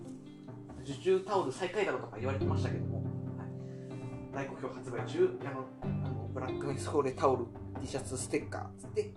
[0.83, 2.97] 受注タオル最下位だろとか言われてましたけども、
[3.37, 5.65] はい、大好評発売中、あの、
[6.05, 7.45] あのブラックメソーレタオル、
[7.79, 9.13] T シャツ、ステッカーつって、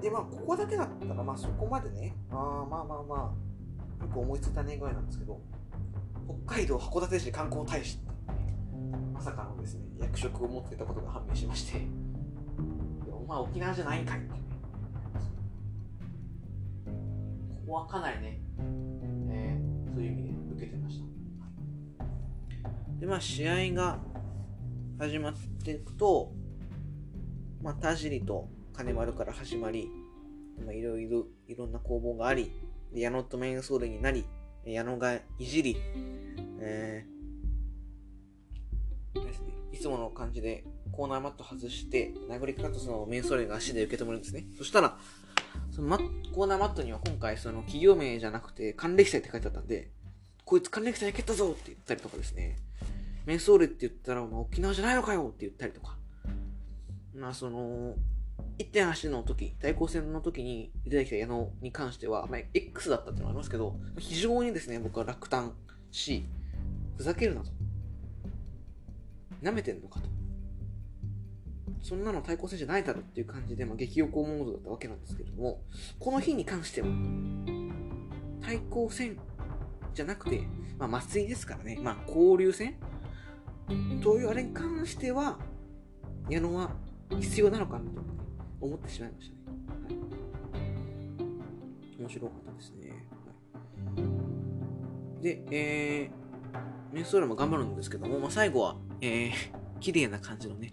[0.00, 3.34] で、まあ、ここだけだったら、まあ、そこまでね、あまあまあま
[4.00, 5.40] あ、よく思いついたねぐらいなんですけど、
[6.46, 8.10] 北海道函館市観光大使って
[9.12, 11.80] まさかのですね、役職を持ってたことが判明しまして、
[13.12, 14.28] お前沖縄じゃないんかいって。
[14.28, 14.40] ね。
[16.86, 16.92] こ
[17.66, 18.40] こはかなりね、
[19.28, 21.00] えー、そういう意味で受けてまし
[21.98, 22.04] た。
[23.00, 23.98] で、まあ、試合が
[25.00, 25.34] 始まっ
[25.64, 26.30] ていくと、
[27.62, 29.88] まあ、田尻と金丸から始まり、
[30.62, 32.52] まあ、いろいろ、いろんな攻防があり、
[32.92, 34.26] で矢野とメインソールになり、
[34.66, 35.78] 矢野がいじり、
[36.60, 44.44] えーですね、いつもの感じでコーナーマット外して、殴りかかったそのメインソーレが足で受け止めるんですね。
[44.58, 44.98] そしたら、
[45.70, 49.88] そのマコーナーマットには今回その企業名じゃなくて還暦祭って書いてあったんで、
[50.44, 52.58] こいつ還暦祭蹴ったぞって言ったりとかですね、
[53.26, 55.96] メンソーレって言ったら、まあ、沖縄じゃないのかよって言ったりとか、
[57.14, 57.94] まあその、
[58.58, 65.54] 1.8の時、対抗戦の時に出てきた矢野に関しては、まあ、X だったっていうのがありますけど、非常にですね、僕は落胆
[65.90, 66.26] し、
[66.96, 67.50] ふざけるなと。
[69.42, 70.08] 舐めてんのかと。
[71.82, 75.62] そんなの対抗戦じゃないだろっていう感じで、まあ、激横モードだったわけなんですけれども、
[75.98, 76.88] この日に関しては、
[78.42, 79.16] 対抗戦
[79.94, 80.42] じゃなくて、
[80.78, 82.76] まあ、麻酔ですからね、まあ、交流戦
[84.00, 85.38] というあれに関しては、
[86.28, 86.70] 矢野は
[87.18, 88.02] 必要なのかなと
[88.60, 89.56] 思ってしまいましたね。
[89.84, 90.58] は
[91.98, 93.06] い、面白かったですね。
[93.96, 94.02] は
[95.20, 99.30] い、で、えー、メンソーラも頑張るんですけども、まあ、最後は、えー、
[99.80, 100.70] 綺麗な感じのね、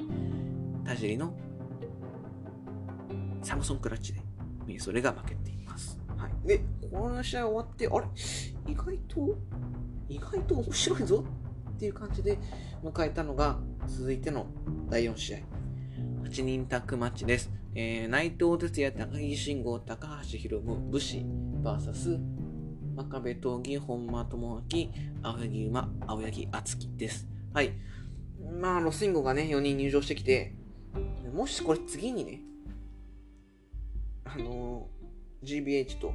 [0.86, 1.34] 田尻の
[3.44, 4.22] サムソンクラッチで、
[4.80, 6.00] それが負けています。
[6.18, 6.48] はい。
[6.48, 8.06] で、この試合終わって、あれ？
[8.72, 9.38] 意外と、
[10.10, 11.24] 意外と面白いぞ
[11.78, 12.40] っていう感じで
[12.84, 14.48] 迎えたのが、続いての
[14.90, 15.38] 第4試合。
[16.24, 17.52] 8人タッグマッチです。
[17.76, 21.24] えー、内藤哲也、高木慎吾、高橋宏夢、武士
[21.64, 22.20] VS
[22.96, 27.28] 真壁闘技、本間智明、青柳馬、青柳敦樹です。
[27.54, 27.74] はい。
[28.60, 30.56] まあ、ロスインゴがね、4人入場してきて、
[31.32, 32.42] もしこれ次にね、
[34.26, 36.12] あのー、GBH と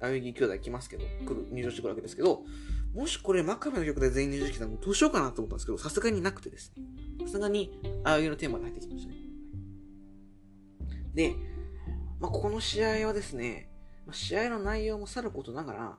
[0.00, 2.44] 青柳兄弟来ますけど、来る、入場してくるわけですけど、
[2.94, 6.84] もしこれ真壁の曲で全員入場してきたらどうしようかなと思ったんですけど、さすがになくてですね。
[7.26, 9.16] さすがに青柳のテーマが入ってきましたね。
[11.14, 11.34] で、
[12.20, 13.68] まあ、この試合はですね、
[14.06, 15.98] ま試合の内容もさることながら、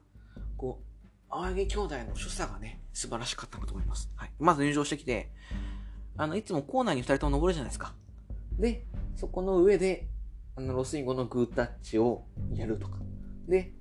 [0.55, 4.09] こう、青柳兄弟の所作がね、素晴らしかったなと思います。
[4.15, 4.31] はい。
[4.39, 5.31] まず入場してきて、
[6.17, 7.93] あの、いつもコーナーに二人とも登るじゃないですか。
[8.57, 8.85] で、
[9.17, 10.07] そこの上で、
[10.55, 12.99] あの、ロスインゴのグータッチをやるとか。
[13.49, 13.73] で、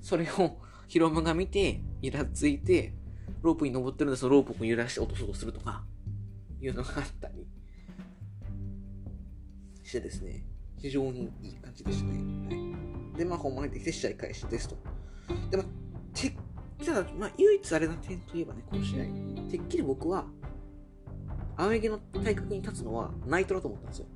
[0.00, 0.58] それを
[0.92, 2.92] ヒロムが見て、イラついて、
[3.40, 5.82] ロープに登ってるんで、そのロープを揺らして落とそうとするとか、
[6.60, 7.46] いうのがあったり
[9.82, 10.44] してですね、
[10.76, 12.18] 非常にいい感じでしたね。
[12.46, 13.18] はい。
[13.18, 14.76] で、まあ、ほんまにできて試合開始ですと。
[15.50, 15.66] で、まあ、
[16.12, 16.36] て
[16.84, 20.26] ただ、まあ、唯一あれな点といえばね、この試合、てっきり僕は、
[21.56, 24.06] 青柳の体格に立つのはナイトだと思ったんですよ。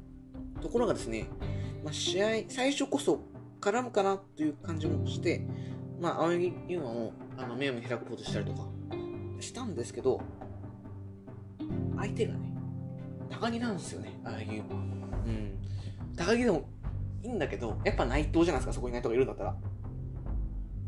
[0.61, 1.27] ところがですね、
[1.83, 3.23] まあ、試合、最初こそ
[3.62, 5.41] 絡むかなという感じもして、
[6.01, 8.67] まあ、青柳優馬もあの目を開くポーズしたりとか
[9.41, 10.21] したんですけど、
[11.97, 12.55] 相手がね、
[13.31, 14.77] 高木なんですよね、青柳優馬。
[14.77, 15.59] うん。
[16.17, 16.69] 高木でも
[17.23, 19.57] いいんだけど、やっぱ内藤じゃないですか、そこに内藤がいるんだったら。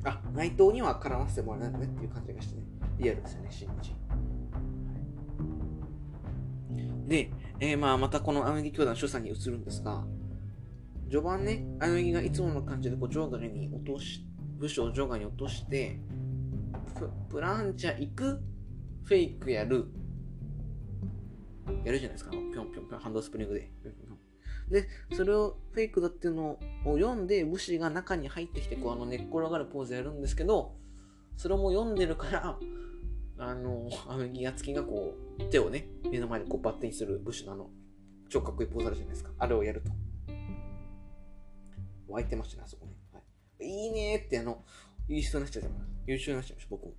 [0.05, 2.62] あ、内藤には絡ませてもらえないんだねっていう感じがしてね、
[2.99, 3.94] リアルですよね、新日。
[7.09, 10.05] で、えー、まあまたこの青柳兄弟の所作に移るんですが、
[11.11, 14.27] 序盤ね、青柳がいつもの感じでこう場外に落とし、
[14.59, 16.01] 部署を場外に落として、
[17.31, 18.40] プランチャ行く、
[19.05, 19.87] フェイクやる、
[21.85, 23.71] やるじゃないですか、ぴょんぴょんぴょん、ハンドスプリングで。
[24.71, 30.77] で、それをフェイクだっていうのを読んで、武士が中に入ってきて、こう、あの、寝っ転がるポーズやるんですけど、
[31.37, 32.59] それも読んでるから、
[33.38, 37.71] あの、あの、ギア付きがこう、手をね、目の前でこうバッテンする武士のあの、
[38.29, 39.31] 超かっこいいポーズあるじゃないですか。
[39.38, 39.92] あれをやると。
[42.09, 42.88] 湧いてましたね、あそこ。
[43.61, 44.64] い、いねってあの、
[45.09, 45.75] いい人になっちゃうじゃん。
[46.07, 46.92] 優秀なっちゃいました、僕も。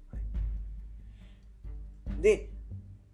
[2.07, 2.49] はい、で、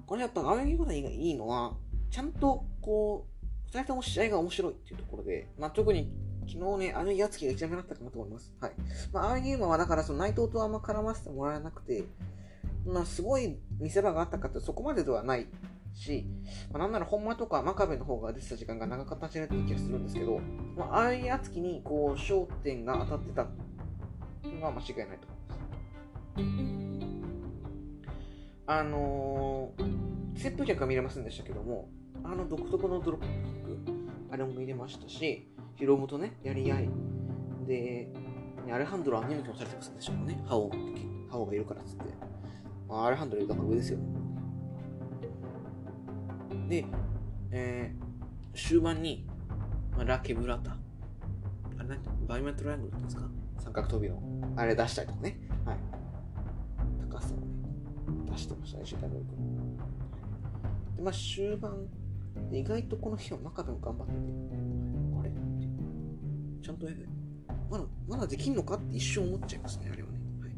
[0.06, 1.76] これやっぱ画面見がいいのは、
[2.12, 6.12] ちゃんとこう、二人とも試合が面白いっていうところで、まあ、特に
[6.48, 8.54] 昨日ね、あのやつきが一番目だったかなと思います。
[8.62, 8.74] はい。
[9.12, 12.04] まあ、ああいうのはだからその内藤とあんま絡ませてもらえなくて、
[12.86, 15.48] まあ、すごい見せ場があったかってそこまでではない
[15.96, 16.28] し、
[16.72, 20.40] まあ、なんなら本間とか真壁の方が出てた時間が長かったんじゃないって気がするんですけど、
[20.76, 23.48] まあ、ああいうやつきにこう焦点が当たってた
[24.50, 26.76] のは間違いないと思います。
[28.68, 29.84] あのー、
[30.34, 31.88] 扇風客は見れませんでしたけども、
[32.24, 33.78] あの独特のドロップキック
[34.32, 36.90] あれも見れましたし、ヒロムとね、やり合い。
[37.68, 38.12] で、
[38.72, 40.42] アレハンドロは見向きもされてますんでしょうね。
[40.48, 42.06] ハオの時、ハオがいるからっつって。
[42.88, 44.15] まあ、アレハンドロだから上ですよね。
[46.68, 46.86] で、
[47.52, 49.26] えー、終盤に、
[49.96, 50.72] まあ、ラケブラタ。
[50.72, 53.30] あれ何バイメントライアングルですか？
[53.60, 54.22] 三角飛びの。
[54.56, 55.40] あれ出したりとかね。
[55.66, 55.78] はい。
[57.10, 57.44] 高さをね、
[58.32, 59.26] 出してましたね、シーター君。
[60.96, 61.88] で、まあ、終盤、
[62.52, 64.20] 意外とこの日は真壁も頑張ってて、
[65.20, 65.32] あれ？
[66.64, 67.08] ちゃんとやる？
[67.70, 70.20] まだ、まだできんのかって一瞬思っちゃいますね、あれはね。
[70.42, 70.52] はい、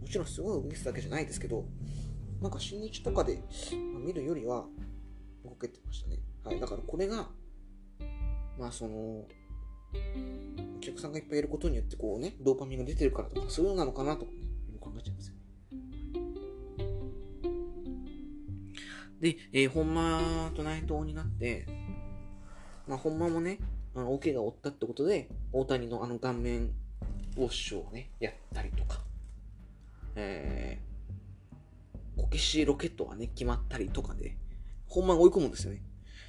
[0.00, 1.64] もちろんすごい動きだけじゃないですけど、
[2.40, 3.42] なんか新日とかで
[4.04, 4.64] 見るよりは
[5.46, 6.18] 動けてましたね。
[6.44, 7.28] はい、だからこれが、
[8.58, 9.26] まあその、お
[10.80, 14.38] 客さんがいっぱいいることによってこうね、ドーパミンが出てるからとか、そういうのなのかなとかね、
[14.80, 15.40] 考えちゃいますよね。
[19.20, 21.66] で、えー、本間と内藤になって、
[22.86, 23.58] まあ、本間もね、
[23.94, 26.70] あの大怪我を負ったってことで、大谷のあの顔面
[27.36, 29.00] ウォッシュをね、やったりとか、
[30.14, 34.36] えー、こけしロケットがね、決まったりとかで、
[34.88, 35.82] 本間が追い込むんですよね。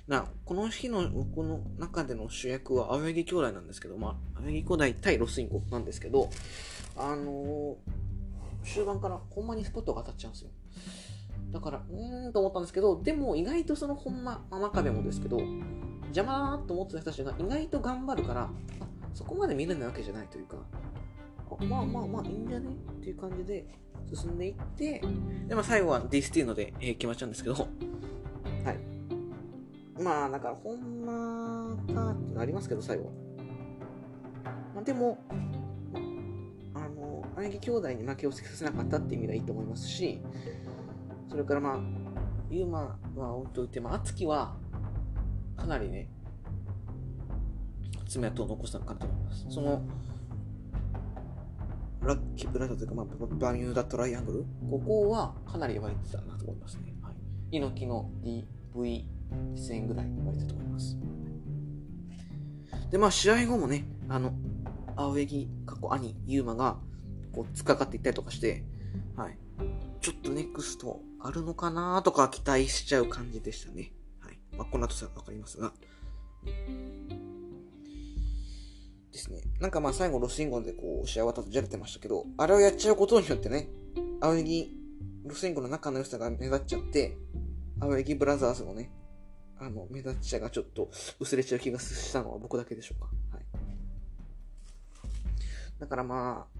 [0.07, 6.29] な、この日の僕の中での主役は青柳兄弟なんですけど、まあ、青柳兄弟対ロスインゴなんですけど、
[6.95, 10.49] あのー、終盤からほんまにスポットが当たっちゃうんですよ。
[11.51, 15.39] だから、うーんと思ったんですけど、でも意外とそのほんま、真壁もですけど、
[16.07, 18.49] 邪魔だなと思ってた人たちが意外と頑張るから、
[19.13, 20.57] そこまで見れないわけじゃないというか、
[21.65, 22.69] まあまあまあいいんじゃね？
[22.69, 23.65] っていう感じで
[24.13, 25.01] 進んでいって、
[25.47, 27.67] で、まあ最後はディスティーノで、えー、決まっちゃうんですけど、
[29.99, 33.11] まあだからほんまかってなりますけど、最後。
[34.75, 35.17] まあでも、
[36.73, 40.21] あの、青柳兄弟に負けをつけさせなかったって意味ではいいと思いますし、
[41.29, 41.79] それからまあ、
[42.49, 44.55] ユーマは置いといて、まあ、敦貴は、
[45.55, 46.09] かなりね、
[48.07, 49.45] 爪痕を残したのかなと思います。
[49.49, 49.81] その、
[52.01, 53.05] ラッキーブラザーというか、まあ、
[53.35, 56.95] バミューダトライアングル、ここはかなり湧いてたなと思いますね。
[57.01, 57.15] はい、
[57.51, 59.16] 猪木の DV
[59.55, 60.97] 戦ぐらい湧いてたと思います。
[62.91, 64.33] で、まあ、試合後もね、あの、
[64.95, 66.79] 青柳、過去兄、ユーマが、
[67.33, 68.63] こう、突っかかっていったりとかして、
[69.15, 69.37] はい。
[70.01, 73.91] ちょっとネクストあるのかなとか期待しちゃう感じでしたね。
[74.19, 74.39] はい。
[74.55, 75.73] まあ、この後さわかりますが。
[79.11, 79.41] ですね。
[79.59, 83.69] なんかまあ最後ロスインゴンでこう試合はじゃれてましたけど、あれをやっちゃうことによってね、
[84.21, 84.71] 青柳、
[85.25, 87.17] ロスインゴンの仲の良さが目立っちゃって、
[87.79, 88.91] 青柳ブラザーズのね、
[89.59, 90.89] あの、目立ちさがちょっと
[91.19, 93.09] 薄れちゃう気がしたのは僕だけでしょうか。
[93.35, 93.45] はい。
[95.79, 96.57] だからまあ、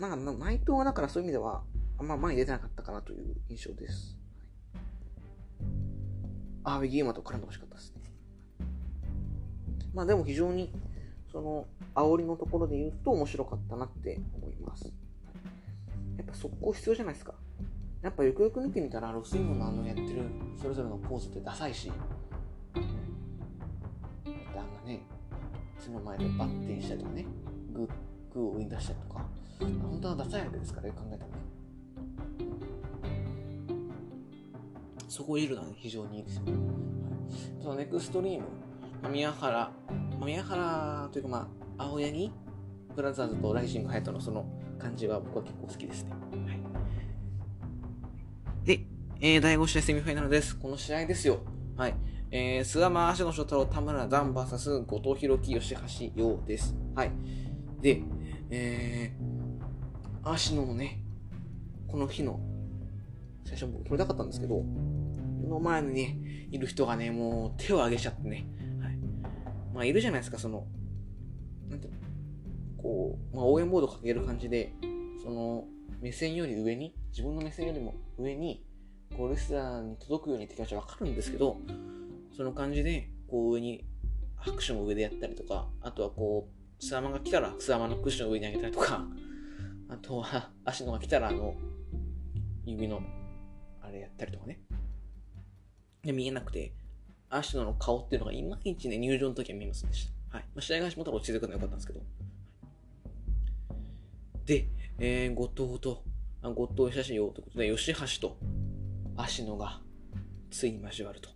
[0.00, 1.62] なんか内藤はだからそういう意味では、
[1.98, 4.16] あんま前に出てなかったかなという印象です。
[6.62, 8.02] はい、アーベギーマと絡んでほしかったですね。
[9.92, 10.72] まあでも非常に、
[11.30, 14.92] その、煽りのところで言うと面白かったなって思います。
[16.16, 17.34] やっぱ速攻必要じゃないですか。
[18.04, 20.24] やっぱよくよく見てみたら、ロスインゴのあのやってる
[20.60, 21.90] それぞれのポーズってダサいし、
[22.74, 22.82] あん
[24.54, 25.00] なね、
[25.78, 27.24] その前でバッテンしたりとかね、
[27.72, 27.86] グー、
[28.34, 29.26] グーを上に出したりとか、
[29.58, 31.38] 本当はダサいわけですからよく考えたらね。
[35.08, 36.42] そこを入れるのは、非常にいいですよ。
[36.44, 36.54] はい、
[37.62, 39.72] そのネクストリーム、宮原、
[40.22, 42.30] 宮原というかまあ、青柳
[42.94, 44.44] ブラザーズとライジングハヤトのその
[44.78, 46.10] 感じは僕は結構好きですね。
[46.46, 46.53] はい。
[49.26, 50.54] えー、第5試合セミファイナルです。
[50.54, 51.40] この試合ですよ。
[51.78, 51.94] はい。
[52.30, 56.76] えー、菅間、足野翔太郎、田村ダン VS 後藤弘樹、吉橋陽です。
[56.94, 57.10] はい。
[57.80, 58.02] で、
[58.50, 61.00] えー、足野のね、
[61.88, 62.38] この日の、
[63.46, 64.62] 最初僕撮りたかったんですけど、
[65.48, 66.18] の前にね、
[66.50, 68.44] いる人がね、もう手を挙げちゃってね、
[68.82, 68.98] はい
[69.72, 70.66] まあ、いるじゃないですか、その、
[71.70, 71.98] なんていうの、
[72.76, 74.74] こう、まあ、応援ボードかける感じで、
[75.22, 75.64] その、
[76.02, 78.62] 目線より上に、自分の目線よりも上に、
[79.16, 81.56] こう、レスラーに届くようにって気持ちはわかるんですけど、
[82.36, 83.84] その感じで、こう、上に、
[84.36, 89.06] 拍手も上でやったりとか、あとはこう、スワマが来たら、スワマのクッションを上に上げたりとか、
[89.88, 91.54] あとは、足のが来たら、あの、
[92.66, 93.02] 指の、
[93.80, 94.60] あれやったりとかね。
[96.02, 96.72] で、見えなくて、
[97.30, 100.38] アシノの顔っていうのがいまいちね、入場の時は見えませんでした。
[100.38, 100.46] はい。
[100.54, 102.00] まあ、試合が始まったら落ち着くのは良かったんですけど。
[104.44, 106.02] で、えー、後藤と、
[106.42, 108.36] あ後藤写真よということで、吉橋と
[109.16, 109.80] 芦野が
[110.50, 111.30] ついに交わると。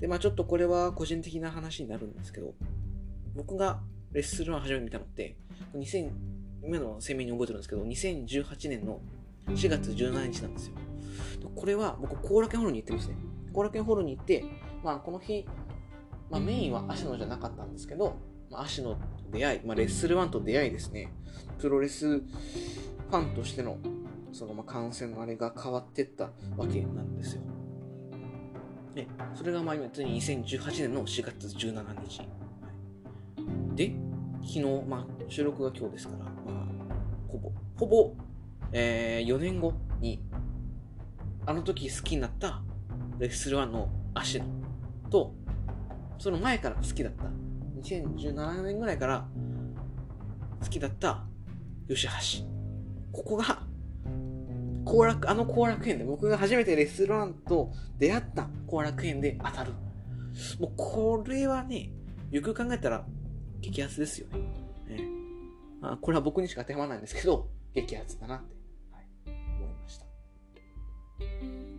[0.00, 2.54] で、まあちょっとこれは個人的な話になるんですけど、
[3.34, 3.80] 僕が
[4.12, 5.36] レッスル1初めて見たのって、
[5.74, 6.10] 2000、
[6.62, 9.00] 今の声明に覚えてるんですけど、2018年の
[9.48, 10.74] 4月17日なんですよ。
[11.54, 13.16] これは僕、後楽園ホールに行ってるんですね。
[13.52, 14.44] 後楽園ホールに行って、
[14.82, 15.46] まあ、この日、
[16.30, 18.16] まあ、メインは芦野じゃなかったんですけど、
[18.50, 18.96] まあ、芦野
[19.30, 21.12] 出会い、まあ、レッスル1と出会いですね、
[21.58, 23.78] プロレスファンとしての、
[24.32, 26.24] その、まあ、感染のあれが変わってった
[26.56, 27.42] わけなんですよ。
[28.94, 32.22] で、それが、まあ、今、ついに2018年の4月17日。
[33.74, 33.94] で、
[34.40, 36.66] 昨日、まあ、収録が今日ですから、まあ、
[37.28, 38.14] ほぼ、ほぼ、
[38.72, 40.22] えー、4年後に、
[41.46, 42.62] あの時好きになった
[43.18, 44.44] レッスル1の足野
[45.10, 45.34] と、
[46.18, 47.24] その前から好きだった、
[47.80, 49.28] 2017年ぐらいから
[50.60, 51.24] 好きだった
[51.88, 52.44] 吉橋。
[53.12, 53.62] ここが、
[54.88, 59.72] 後楽、あの後楽園で僕が初めてレッスル1と出会った後楽園で当たる。
[60.58, 61.90] もうこれはね、
[62.30, 63.04] よく考えたら
[63.60, 64.38] 激アツですよね。
[64.96, 65.04] ね
[65.80, 68.58] まあ、これは僕にしか当てはまらないんですけど、激アツだなって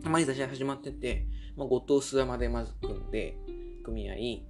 [0.03, 3.35] まあ、いざ試合始まってて、まあ、後藤諏訪までまず組んで、
[3.83, 4.45] 組み合い、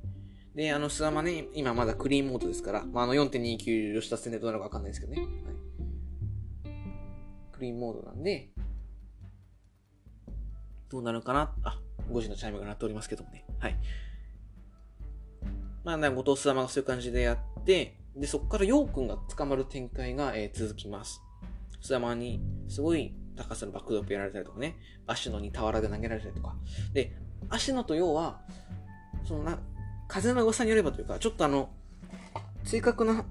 [0.55, 5.21] で、あの、諏訪間ね、今まだクリーンモードですから、まあ、あの4.29吉田戦でどうなるかわかんないですけどね。
[5.21, 5.58] はい。
[7.59, 8.49] クリーンモードなんで、
[10.89, 11.53] どうなるかな？
[11.63, 11.77] あ、
[12.09, 13.45] 5時のチャイムが鳴っておりますけどもね。
[13.59, 13.75] はい。
[15.83, 21.21] まあ、後藤諏訪間がそういう感じでやって、で、そこから陽君が捕まる展開が、えー、続きます。
[21.81, 26.55] 諏訪間に、すごい高さのバックドロップやられたりとかね、足野に俵で投げられたりとか。
[26.93, 27.15] で、
[27.49, 28.39] 足野と要は、
[29.25, 29.59] そのな、
[30.07, 31.69] 風の噂によればというか、ちょっとあの、
[32.63, 33.25] 正確な、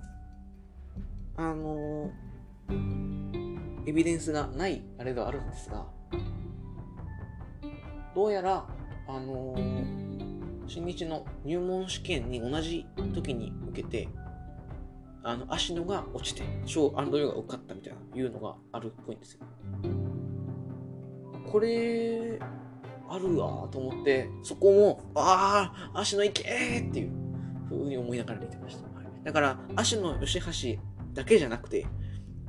[1.37, 3.38] あのー、
[3.89, 5.87] エビデンスがないあれではあるんですが、
[8.15, 8.67] どうやら、
[9.09, 12.85] あのー、新日の入門試験に同じ
[13.15, 14.09] 時に受けて、
[15.23, 19.41] あの、足野が落ちて、小アンドヨが受かったみたいな、いうのがあるっぽいんですよ。
[21.51, 22.39] これ、
[23.09, 27.11] あるわと思って、そこも、ああ、足野行けーっていう
[27.71, 28.87] ふうに思いながら見てました。
[29.25, 30.83] だから、足野吉橋
[31.15, 31.87] だけじゃなくて、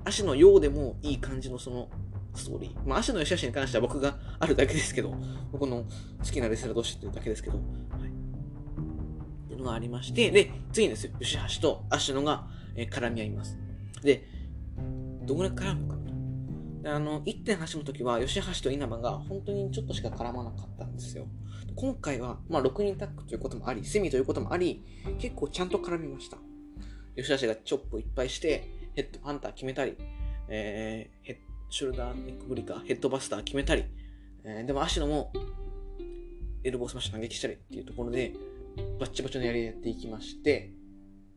[0.06, 1.90] 足のようでもいい感じのその
[2.34, 2.88] ストーリー。
[2.88, 5.14] まあ、足の吉橋に関しては僕があるだけですけど、
[5.52, 5.86] 僕の
[6.24, 7.66] 好きなレスラー同士っていうだけですけど、はい。
[7.68, 13.58] っていうのがありまして、で、次にですよ、吉橋と足野が、えー、絡み合います。
[14.04, 14.28] で、
[15.26, 21.28] どのぐらい絡むかなあの、1.8の時は、吉橋と稲葉が本当にちょっとしか絡まなかったんですよ。
[21.76, 24.84] 今回は、まあ、6人タッグということもあり、セミということもあり、
[25.20, 26.38] 結構ちゃんと絡みました。
[27.16, 29.96] 吉橋がチョップいっぱいして、ヘッドハンター決めたり、
[30.50, 31.38] えー、ヘッ
[31.70, 33.86] ショルダーネックブリカー、ヘッドバスター決めたり、
[34.44, 35.32] えー、でも足野も
[36.66, 38.34] エルボースマッシュ投撃したりっていうところで、
[39.00, 40.74] バッチバチのやりやっていきまして、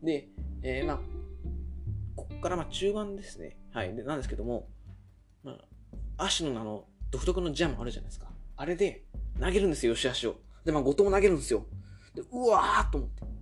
[0.01, 0.27] で、
[0.61, 0.99] えー、まあ、
[2.17, 3.55] ここからまあ中盤ですね。
[3.71, 3.95] はい。
[3.95, 4.67] で、なんですけども、
[5.41, 5.53] ま
[6.17, 8.27] あ、足のあの、独特のジャムあるじゃないですか。
[8.57, 9.05] あれで
[9.39, 10.35] 投げるんですよ、吉足を。
[10.65, 11.65] で、まあ、後藤も投げるんですよ。
[12.13, 13.32] で、うわーと思って。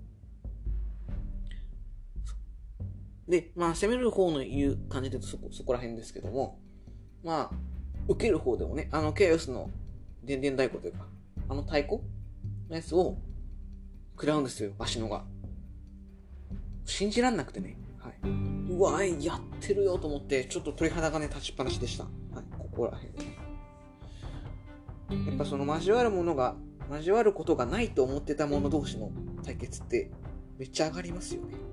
[3.32, 6.60] で、まあ、攻める方の言う感じでそこ、そこら辺ですけども、
[7.24, 7.52] まあ、
[8.10, 9.70] 受ける方でもね、あの、ケイオスの
[10.22, 11.08] 電電太鼓というか、
[11.48, 12.02] あの太鼓
[12.70, 13.18] のやつを
[14.16, 15.24] 食らうんですよ、足野が。
[16.84, 17.78] 信じらんなくてね。
[18.00, 18.16] はい。
[18.70, 22.04] うわ、やってるよと思って、ちょっと鳥肌がね、立ちっぱなしでした。
[22.04, 22.14] はい、
[22.60, 23.14] ここら辺。
[25.30, 26.58] やっぱその交わるものが、
[26.90, 29.10] 交わることがないと思ってた者同士の
[29.46, 30.12] 対決って、
[30.58, 31.71] めっちゃ上がりますよね。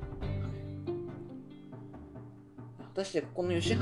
[2.98, 3.78] 果たしてこの吉橋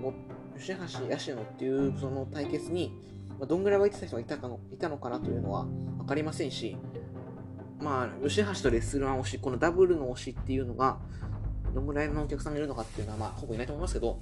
[0.00, 0.12] も
[0.58, 2.92] 吉橋八野っていうその対決に、
[3.38, 5.66] ま、どんぐらい湧いてた人がいたかのいたのかなというのは
[5.98, 6.76] 分かりませんし
[7.78, 10.98] まあ吉橋とレスラー推しこのダブルの推しっていうのが
[11.72, 14.18] どんぐらいのお客さんがいるのかっていうのはまあほぼいないと思いますけど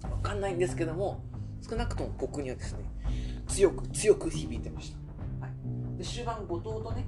[0.00, 1.22] 分かんないんですけども
[1.68, 2.84] 少なくとも僕にはですね
[3.48, 4.94] 強く強く響いてまし
[5.40, 7.06] た、はい、で終盤後藤とね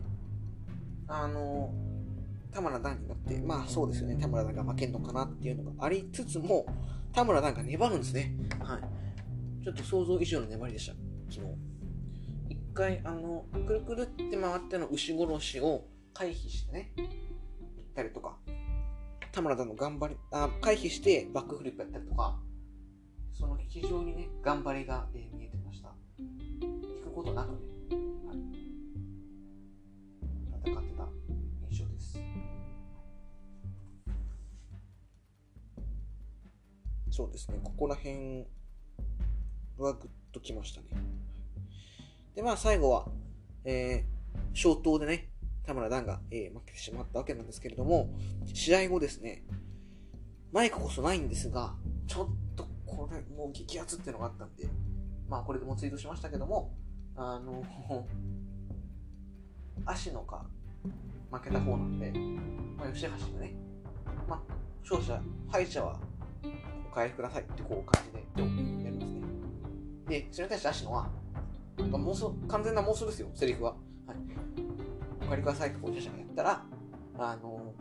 [1.09, 1.73] あの
[2.57, 6.65] 田村段になって、まあそうですよね、田村段が負けんのかなっていうのがありつつも、
[7.13, 8.35] 田村段が粘るんですね。
[8.61, 9.63] はい。
[9.63, 10.95] ちょっと想像以上の粘りでした、
[11.31, 11.53] 昨日。
[12.49, 15.85] 一回、あの、くるくるって回っての牛殺しを
[16.15, 17.09] 回避してね、行っ
[17.95, 18.39] たりとか、
[19.33, 22.41] 田村段の頑張り、あ回避してバックフリップやったりとか、
[23.35, 25.95] その非常にね、頑張りが、えー、見えてました。
[26.19, 27.59] 引くことなくね、
[37.17, 38.45] そうですね、ここら辺
[39.79, 40.89] はグッときましたね。
[42.35, 43.07] で、まあ最後は、
[43.64, 45.31] えー、消灯でね、
[45.64, 48.11] 田村段が、えー、負けてしまったわけなんですけれども、
[48.53, 49.45] 試合後ですね、
[50.53, 51.75] マイクこそないんですが、
[52.07, 54.69] ちょっとこれもう激アツっていうのがあったんで、
[55.27, 56.75] まあこれでもツイートしましたけども、
[57.14, 57.64] あの、
[59.87, 60.45] 足のか
[61.33, 62.12] 負けた方なんで、
[62.77, 63.55] まあ、吉橋がね、
[64.29, 64.41] まあ、
[64.83, 65.99] 勝者、敗者は
[66.91, 70.21] お返りくださいってこう感じでやるんですね。
[70.21, 71.11] で、それに対して芦野は、
[71.79, 73.73] 妄想、完全な妄想ですよ、セリフは。
[74.07, 74.17] はい。
[75.27, 76.65] お帰りくださいってこう写真がやったら、
[77.19, 77.75] あの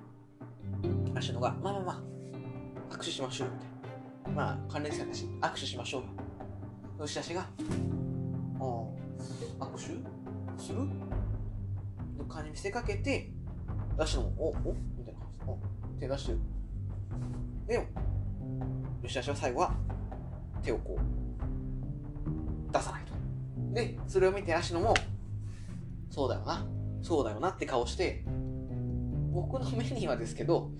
[0.81, 2.03] ー、芦野が、まあまあま
[2.89, 3.75] あ、握手しましょうみたいな。
[4.33, 6.07] まあ、関連者だし、握手しましょうよ。
[6.99, 7.45] そして私が、あ
[8.59, 9.79] あ、握手
[10.61, 10.79] する
[12.17, 13.31] の感じ見せかけて、
[13.97, 15.59] 芦野も、お、おみたいな感じで、お、
[15.99, 16.39] 手出してる。
[17.67, 17.87] で、
[19.07, 19.75] 吉田は最後は
[20.63, 23.13] 手をこう出さないと。
[23.73, 24.93] で、それを見て芦野も、
[26.09, 26.65] そうだよな、
[27.01, 28.23] そうだよなって顔して、
[29.31, 30.71] 僕の目にはですけど、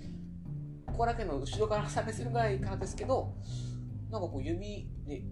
[0.85, 3.33] ここだけの後ろから差別するぐらいからですけど、
[4.09, 5.23] なんかこう指で、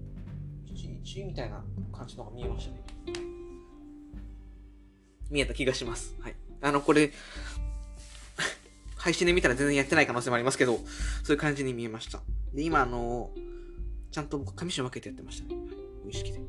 [0.73, 2.81] 11みたいな感じのが見えましたね。
[5.29, 6.15] 見えた気がします。
[6.19, 6.35] はい。
[6.61, 7.11] あの、これ、
[8.97, 10.79] 配信で見たら全然やってない可能性もありますけど、
[11.23, 12.21] そういう感じに見えました。
[12.53, 13.31] で、今、あの、
[14.11, 15.55] ちゃんと僕、紙紙分けてやってましたね。
[16.03, 16.39] 無意識で。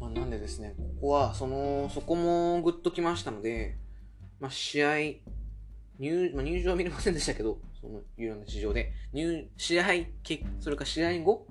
[0.00, 3.76] まあ、なんでですね、ここは、その、そこもグッときましたので、
[4.40, 4.96] まあ、試合、
[5.98, 9.84] 入、まあ、入場は見れませんでしたけど、その、有料な事情で、入、試合、
[10.58, 11.46] それから試合後、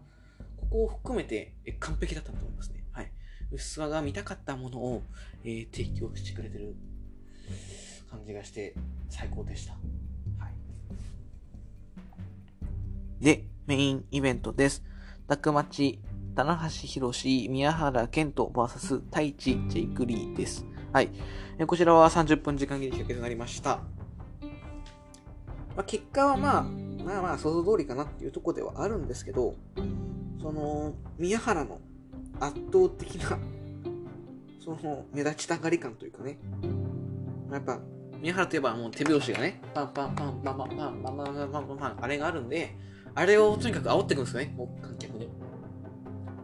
[0.58, 2.84] ここを含めて、え完璧だったと思いますね。
[2.92, 3.12] はい。
[3.52, 5.04] 薄輪が見たかったものを、
[5.46, 6.76] えー、提供してくれてる
[8.10, 8.76] 感じがして
[9.10, 9.76] 最高でした。
[13.24, 14.84] で、メインイベントです。
[15.30, 16.02] タクマチ、
[16.36, 20.66] 棚橋宏、宮原健人 VS 太一ジェイクリーです。
[20.92, 21.10] はい。
[21.58, 23.80] えこちらは30分時間切り企画となりました。
[25.74, 29.56] まあ、結果はまあ、まあまあ想像通りかなっていうとこではあるんですけど、
[30.42, 31.80] その、宮原の
[32.42, 33.40] 圧倒的な、
[34.62, 36.40] その、目立ちたがり感というかね、
[37.50, 37.80] やっぱ、
[38.20, 42.76] 宮原といえばもう手拍子がね、パンパンパンパンパンパンパンパンパンパンパンパンあれがあるんで、
[43.16, 45.30] あれをとにかく煽っていくんですよね、もう観客に。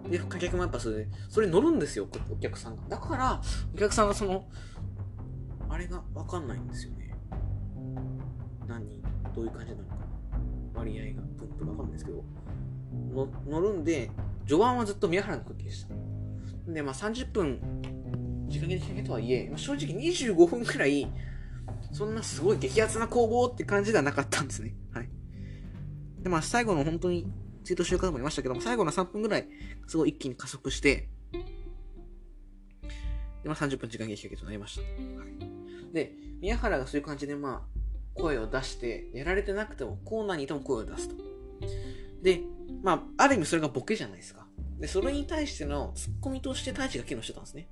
[0.10, 2.84] で、観客もやっぱそれで、それ乗るんですよ、お客さんが。
[2.90, 3.42] だから、
[3.74, 4.48] お客さんがその、
[5.70, 7.16] あれがわかんないんですよね。
[8.68, 9.02] 何人、
[9.36, 9.96] どういう感じなのか。
[10.76, 12.24] 割合が、プンプンわかんないですけど、
[13.14, 14.12] の乗るんで、
[14.48, 15.94] 序盤はずっと宮原の空気でした。
[16.72, 17.60] で、まあ30分、
[18.48, 21.12] 時間切れとはいえ、まあ、正直25分くらい、
[21.92, 24.76] そんなすごい激アツな攻防って感じではなかったんですね。
[24.92, 25.10] はい。
[26.24, 27.26] で、まあ最後の本当に
[27.64, 29.48] ツイートしてる方もいましたけども、最後の3分ぐらい、
[29.88, 31.10] すごい一気に加速して、
[33.44, 34.82] で、まあ、30分時間劇劇となりました。
[35.94, 37.80] で、宮原がそういう感じで、まあ、
[38.16, 41.16] 声を出して、やられてなくても、コーナーにいても声を出すと。
[42.22, 42.42] で、
[42.84, 44.46] まあ、ある意味それがボケじゃないですか。
[44.80, 47.70] で、それに対してのツッコミとして太一が機能してたんですね。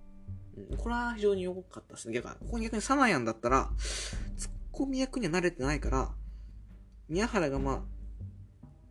[0.72, 2.14] うん、これは非常に良かったですね。
[2.14, 3.70] 逆にここに逆にサナヤンだったら、
[4.38, 6.14] ツッコミ役には慣れてないから、
[7.10, 7.97] 宮原がまあ、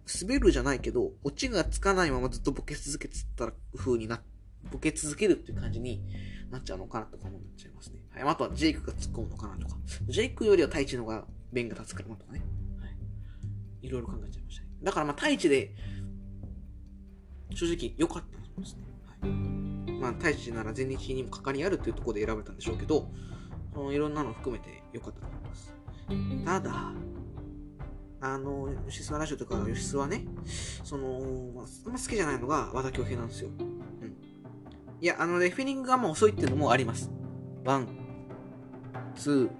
[0.06, 4.22] 滑るじゃないけど、オチがつかないままずっとボケ続けてたら風にな、
[4.70, 6.02] ボケ続けるっていう感じに
[6.50, 7.98] なっちゃうのかなとか思っちゃいますね。
[8.10, 8.22] はい。
[8.22, 9.76] あとはジェイクが突っ込むのかなとか。
[10.06, 12.42] ジェイクよりは太一の方が弁が立つからなとかね。
[12.80, 13.86] はい。
[13.86, 14.68] いろいろ考えちゃいましたね。
[14.82, 15.74] だからまあ太一で、
[17.54, 18.82] 正直良かったと思うんですね。
[19.20, 19.30] はい。
[20.00, 23.10] まあ太一なら全日にも関わりあるっていうところで選べたんでしょうけど、
[23.74, 25.74] そのいろんなの含めて良かったと思います。
[26.44, 26.92] ただ、
[28.20, 30.24] あの、吉沢ラジオとか吉沢ね、
[30.84, 31.16] その、
[31.86, 33.50] あんま好きじゃないのが和田恭平なんですよ。
[33.58, 34.16] うん。
[35.00, 37.10] いや、あの、レフェリングがもう遅いっていうのもあります。
[37.64, 37.88] ワン、
[39.14, 39.50] ツー、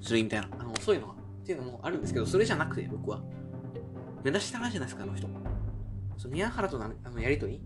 [0.00, 0.48] スリーみたいな。
[0.58, 1.12] あの、遅いのが。
[1.12, 1.16] っ
[1.46, 3.20] ていうのもあるんですけど、それじゃなくて、僕は。
[4.24, 5.28] 目立ちたがりじゃないですか、あの人。
[6.16, 7.60] その宮原とのあのやりとり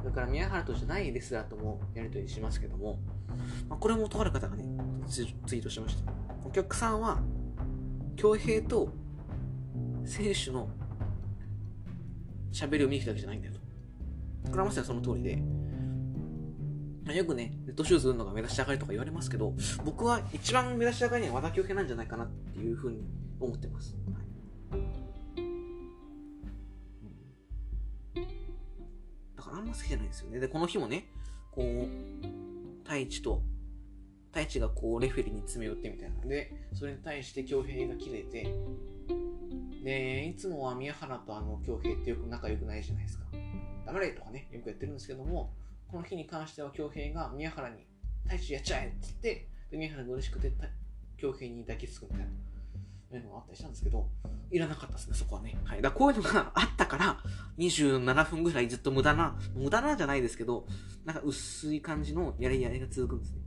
[0.00, 2.98] それから宮原とじゃないレスラーともやりとりしますけども、
[3.68, 4.64] まあ、これもとある方がね、
[5.06, 6.10] ツイートしました。
[6.44, 7.20] お客さんは
[8.16, 8.92] 恭平と
[10.04, 10.68] 選手の
[12.52, 13.60] 喋りを見に来たわけじゃないんだよと。
[14.50, 15.42] これはまさにその通りで、
[17.14, 19.54] よくね、ネットシューズ売るのが目立ち上がりとか言われますけど、
[19.84, 23.02] 僕は一番目立ち上がりには和田恭平なんじゃないかなっていうふうに
[23.40, 23.96] 思ってます。
[24.72, 24.78] は
[28.16, 28.26] い、
[29.36, 30.38] だからあんま好きじゃないですよね。
[30.38, 31.08] で、この日もね、
[31.50, 31.86] こう、
[32.84, 33.42] 太一と
[34.32, 38.54] 太一がこうレフェリーに詰め寄ってみたいなでそれに対して恭平が切れて
[39.82, 43.24] でいつもは宮原とあの恭平ってよく仲良くないじゃないですか
[43.86, 45.52] 黙れとかねよくやってるんですけども
[45.90, 47.86] この日に関しては恭平が宮原に
[48.24, 50.52] 太一やっちゃえって言ってで宮原が嬉しくて
[51.18, 52.26] 恭平に抱きつくみたいな
[53.16, 54.06] いうのがあったりしたんですけど、
[54.50, 55.56] いらなかったですね、そこはね。
[55.64, 55.82] はい。
[55.82, 57.18] だこういうのがあったから、
[57.58, 60.66] 27分ぐらいずっと無駄な、無駄なじゃないですけど、
[61.04, 63.38] なんか薄い感じのやりやりが続くんですね。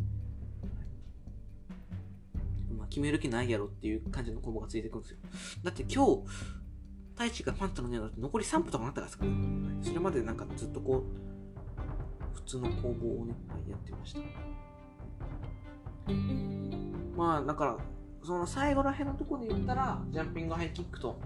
[2.94, 5.18] 決める気ないやろっていう感じの攻防がついてくるんですよ。
[5.64, 6.22] だって今日、
[7.16, 9.32] 太一がパンタのニアだと残り3分とかなったらですかね。
[9.82, 13.34] それまでなんかずっとこう、普通の攻防をね、
[13.68, 14.20] やってました。
[17.18, 17.78] まあ、だから、
[18.24, 21.20] その最後ら辺のところで言ったら、ジャンピングハイキックと、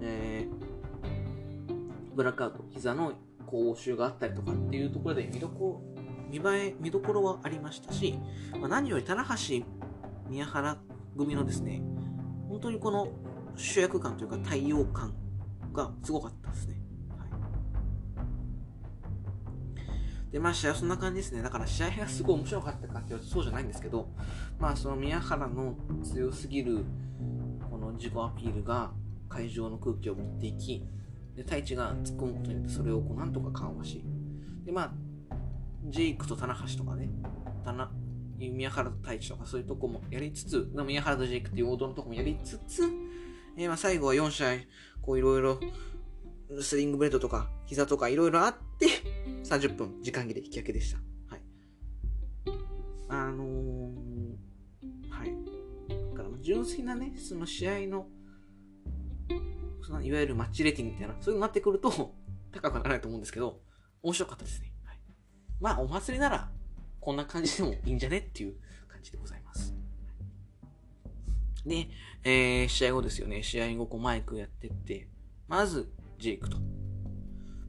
[0.00, 3.12] えー、ブラックアウト、膝の
[3.44, 5.82] 講習があったりとかっていうところで見どこ
[6.30, 8.18] 見栄え、見どころはありましたし、
[8.58, 9.64] まあ、何より棚橋、
[10.30, 10.78] 宮原
[11.16, 11.82] 組のですね、
[12.48, 13.08] 本当にこの
[13.56, 15.14] 主役感というか対応感
[15.72, 16.80] がすごかったですね。
[17.16, 17.24] は
[20.28, 21.42] い、で、まあ試合はそんな感じですね。
[21.42, 24.08] だから試合がすごい面白かったかっていうとそうじゃないんですけど、
[24.58, 26.84] まあその宮原の強すぎる
[27.70, 28.92] この自己アピールが
[29.28, 30.84] 会場の空気を持っていき、
[31.34, 34.04] で、太一が突っ込むことによってそれをこうなんとか緩和し、
[34.64, 34.92] で、まあ、
[35.88, 37.10] ジェイクと棚橋とかね、
[37.64, 37.90] 棚
[38.38, 42.82] 宮原と太一とかそういうとこもやりつつ、でも宮原とジェイクっていう王道のとこもやりつつ、
[43.56, 44.48] えー、まあ最後は4試合、
[45.02, 45.60] こういろいろ、
[46.60, 48.86] スリングブレードとか、膝とかいろいろあって、
[49.44, 50.98] 30分、時間切れ引き分けでした。
[51.28, 51.42] はい。
[53.08, 53.90] あのー、
[55.10, 55.34] はい。
[56.16, 58.06] だから純粋なね、その試合の、
[59.82, 62.14] そのいわゆるマッチレティングみたいな、そういうのになってくると、
[62.52, 63.60] 高くならないと思うんですけど、
[64.02, 64.72] 面白かったですね。
[64.84, 64.98] はい、
[65.60, 66.50] まあ、お祭りなら、
[67.04, 68.16] こんな感じでもいいんじゃね？
[68.16, 68.54] っていう
[68.88, 69.74] 感じでございます。
[71.66, 71.86] で、
[72.24, 73.42] えー、試合後ですよね。
[73.42, 75.06] 試合後、こうマイクやってって、
[75.46, 76.56] まず、ジェイクと。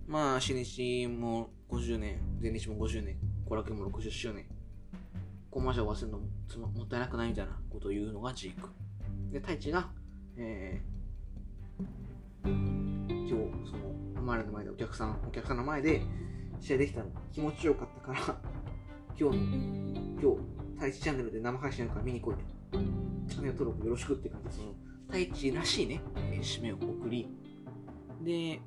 [0.07, 4.45] まあ、新日も50年、全日も50年、コラケも60周年。
[5.51, 8.69] コマーシャルを忘れるのもつまもったいなくないみたいなことを言うのがジーク。
[9.33, 9.89] で、太一が、
[10.38, 16.01] えー、今日、その、周りの前でお客さん、お客さんの前で
[16.61, 18.55] 試合できたの気持ちよかったから、
[19.18, 19.43] 今日の、
[20.22, 20.38] 今日、
[20.76, 22.41] 太一チャンネルで生配信やるから見に来いと。
[23.30, 24.74] チャンネル登録よろしくって感じで、その、
[25.07, 27.30] 太一らしいね、えー締めを送り、
[28.22, 28.59] で、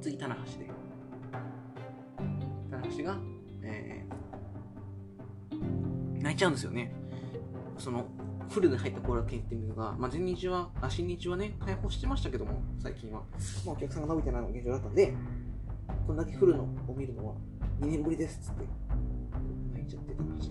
[0.00, 0.70] 次、棚橋で。
[2.70, 3.18] 棚橋が、
[3.64, 6.90] えー泣いちゃうんですよね。
[7.76, 8.06] その、
[8.48, 13.24] フルで入った後楽園っていうのが、まあ、前日は、あ、新日はね、開放してましたけども、最近は。
[13.66, 15.12] まあ、お客さんが伸びてないのが現状だったんで、
[16.06, 17.34] こんだけフルのを見るのは
[17.82, 18.64] 2年ぶりですっつって、
[19.74, 20.50] 泣いちゃってた話。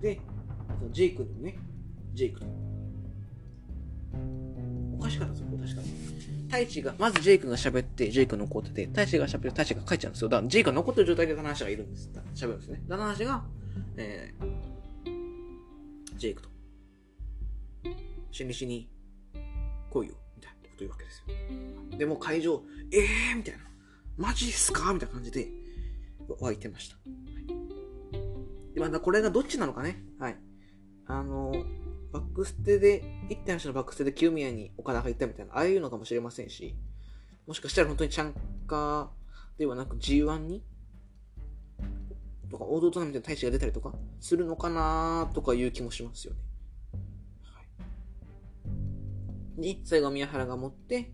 [0.00, 0.20] で、
[0.78, 1.58] そのジェイクにもね、
[2.14, 2.46] ジェイクと。
[4.98, 5.88] おかしかったんですよ、確かに。
[6.48, 10.28] 太一が、まずジェイクが喋って、ジェイク残ってて、太一が喋って、太一が帰っちゃうんですよ。
[10.28, 12.10] だから、ジェイクが残ってる状態で棚橋がいるんです。
[12.34, 12.82] 喋るんですね。
[12.88, 13.44] 棚橋が、
[13.96, 16.48] えー、ジェイクと、
[18.30, 18.88] 新日に
[19.90, 21.22] 来いよ、みたいなこと言うわけです
[21.92, 21.98] よ。
[21.98, 22.62] でも会場、
[22.92, 23.60] えーみたいな。
[24.16, 24.94] マジっすか？
[24.94, 25.46] みたいな感じで
[26.28, 26.96] 湧いてました。
[26.96, 27.02] は
[28.72, 30.02] い、で、またこれがどっちなのかね。
[30.18, 30.36] はい。
[31.06, 31.52] あの、
[32.12, 36.76] バックステで、一点足のバックステで清宮に岡田が行ったみたいな、ああいうのかもしれませんし、
[37.46, 38.34] もしかしたら本当にチャン
[38.66, 40.62] カーではなく G1 に
[42.50, 46.40] とか、王道トーナメントに大使が出たりとかするのかなとかいう気もしますよね。
[47.42, 47.62] は
[49.58, 49.74] い。
[49.74, 51.10] で、最後宮原が持って、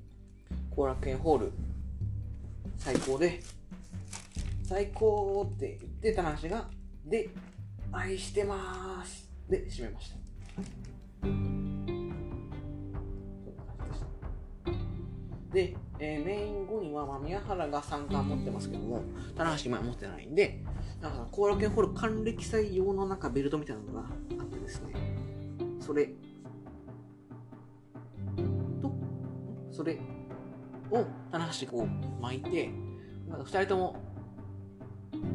[0.71, 1.53] 後楽園ホール、
[2.79, 3.41] 最高で、
[4.73, 6.66] 最高って言ってた話が、
[7.05, 7.29] で、
[7.93, 9.31] 愛してまーす。
[9.47, 10.16] で、締めました。
[15.53, 15.77] で。
[15.99, 19.03] えーメイン後には、まあ、宮原が3冠持ってますけども、
[19.37, 20.64] 棚橋今は持ってないんで、
[21.03, 24.95] なんか後楽園ホール還暦祭用のなんかベルトみたいなのがあってですね、
[25.81, 26.07] それ
[28.81, 28.91] と、
[29.70, 30.01] それ
[30.91, 31.87] を棚橋がこ
[32.18, 32.70] う巻いて、
[33.29, 34.12] なんか2人とも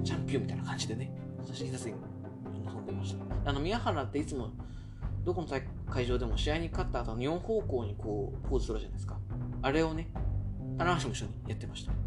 [0.04, 1.12] チャンピオンみたいな感じでね、
[1.46, 1.98] 写真撮影に
[2.66, 3.50] 臨んでました。
[3.50, 4.52] あの宮原っていつも
[5.24, 5.48] どこの
[5.90, 9.18] 会場でも試合に勝った後4方向にこうポーズするじゃないですか。
[9.62, 10.10] あれをね、
[10.78, 11.92] 棚橋も一緒にやってました。
[11.92, 11.98] は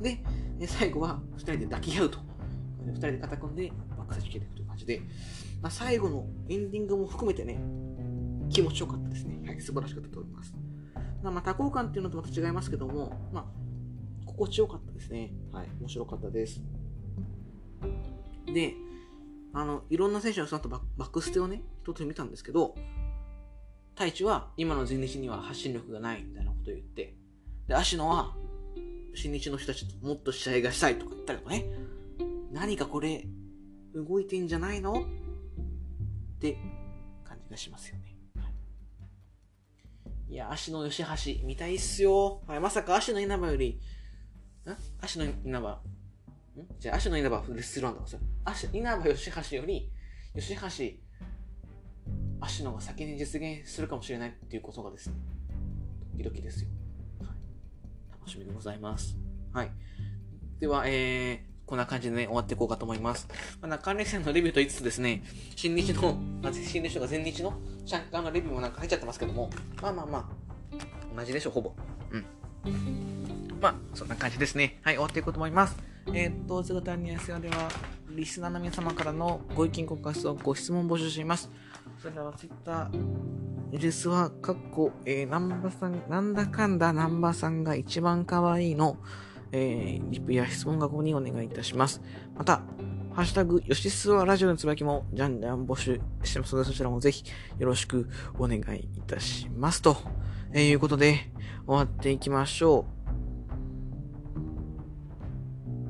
[0.00, 0.18] い、で、
[0.58, 2.18] で最後は2人で抱き合うと。
[2.86, 5.00] 2人で肩組んでバックサイド切っていくという感じで、
[5.60, 7.58] まあ、最後のエンディングも含めてね、
[8.48, 9.40] 気持ちよかったですね。
[9.46, 10.54] はい、素晴らしかったと思います。
[11.22, 13.44] まあ多幸感っていうのとまた違いますけども、まあ、
[14.26, 15.32] 心地よかったですね。
[15.52, 16.60] はい、面白かったです。
[18.52, 18.74] で、
[19.52, 22.74] あの、いろんな選手のその後バッバックステをね、一つ見たんですけど、
[23.94, 27.14] 太一は今の前日には発信力がないみたいなことを言って、
[27.66, 28.34] で、芦野は
[29.14, 31.66] 新日の人たちともっと試合がしたいとか言ったりとかね、
[32.52, 33.26] 何かこれ、
[33.94, 34.92] 動いてんじゃないの？
[34.92, 36.58] って
[37.24, 38.02] 感じがしますよね。
[40.28, 41.02] い、や、足の吉
[41.38, 42.42] 橋、見たいっすよ。
[42.46, 43.80] はい、まさか足の稲葉より、
[44.66, 44.70] ん？
[45.00, 45.80] 足の稲葉、
[46.78, 48.22] じゃあ足の稲葉レスランだそれ。
[48.44, 49.90] 足、稲葉吉橋より、
[50.34, 50.60] 吉橋、
[52.40, 55.14] 足のが先に実現するかもしれないっていうことがですね、
[56.12, 56.70] ドキドキですよ。
[57.20, 57.28] はい、
[58.18, 59.16] 楽しみでございます。
[59.52, 59.70] はい。
[60.60, 63.28] では、えー、こんな感じでね、終わっていこうかと思います。
[63.60, 65.22] まあ、中根戦のレビューと言いつつですね、
[65.56, 69.50] 新日の、あ新日とか前日のシャンカーのレビューもなんか入っちゃってますけども、
[69.82, 71.74] まあまあまあ、同じでしょ、ほぼ。
[72.10, 72.24] うん。
[73.60, 74.78] まあ、そんな感じですね。
[74.82, 75.95] はい、終わっていこうと思います。
[76.12, 77.68] えー、っと、姿にやすやでは、
[78.10, 81.50] リスナーの皆様からのご意見、ご感想、ご質問募集しています。
[81.98, 88.96] それでは、ツイッター、レスは、かっこ、えー、南波さん、なんだかんだ南波さんが一番可愛いの、
[89.52, 92.00] えー、リプや質問がここにお願いいたします。
[92.36, 92.62] また、
[93.12, 97.24] ハッシュタグ、よしすわラジオのつぶやきも、じゃんじゃん募集してますので、そちらもぜひ
[97.58, 99.82] よろしくお願いいたします。
[99.82, 99.96] と、
[100.52, 101.30] えー、いうことで、
[101.66, 102.95] 終わっていきましょう。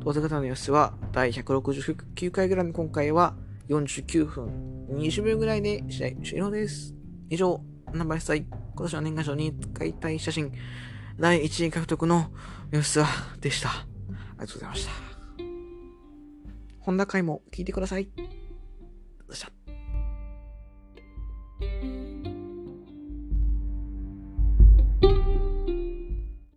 [0.06, 3.34] 当然方の様子は、第169回ぐらいの今回は、
[3.68, 6.94] 49分20秒ぐらいで試合終了です。
[7.28, 7.60] 以上、
[7.92, 10.52] ナンバー祭、今年の年賀状に使いたい写真、
[11.18, 12.30] 第1位獲得の
[12.70, 13.08] 様子は
[13.40, 13.70] でした。
[13.70, 13.72] あ
[14.34, 14.92] りがとうございました。
[16.78, 18.04] 本田回も聞いてください。
[18.06, 18.22] ど
[19.30, 19.50] うした？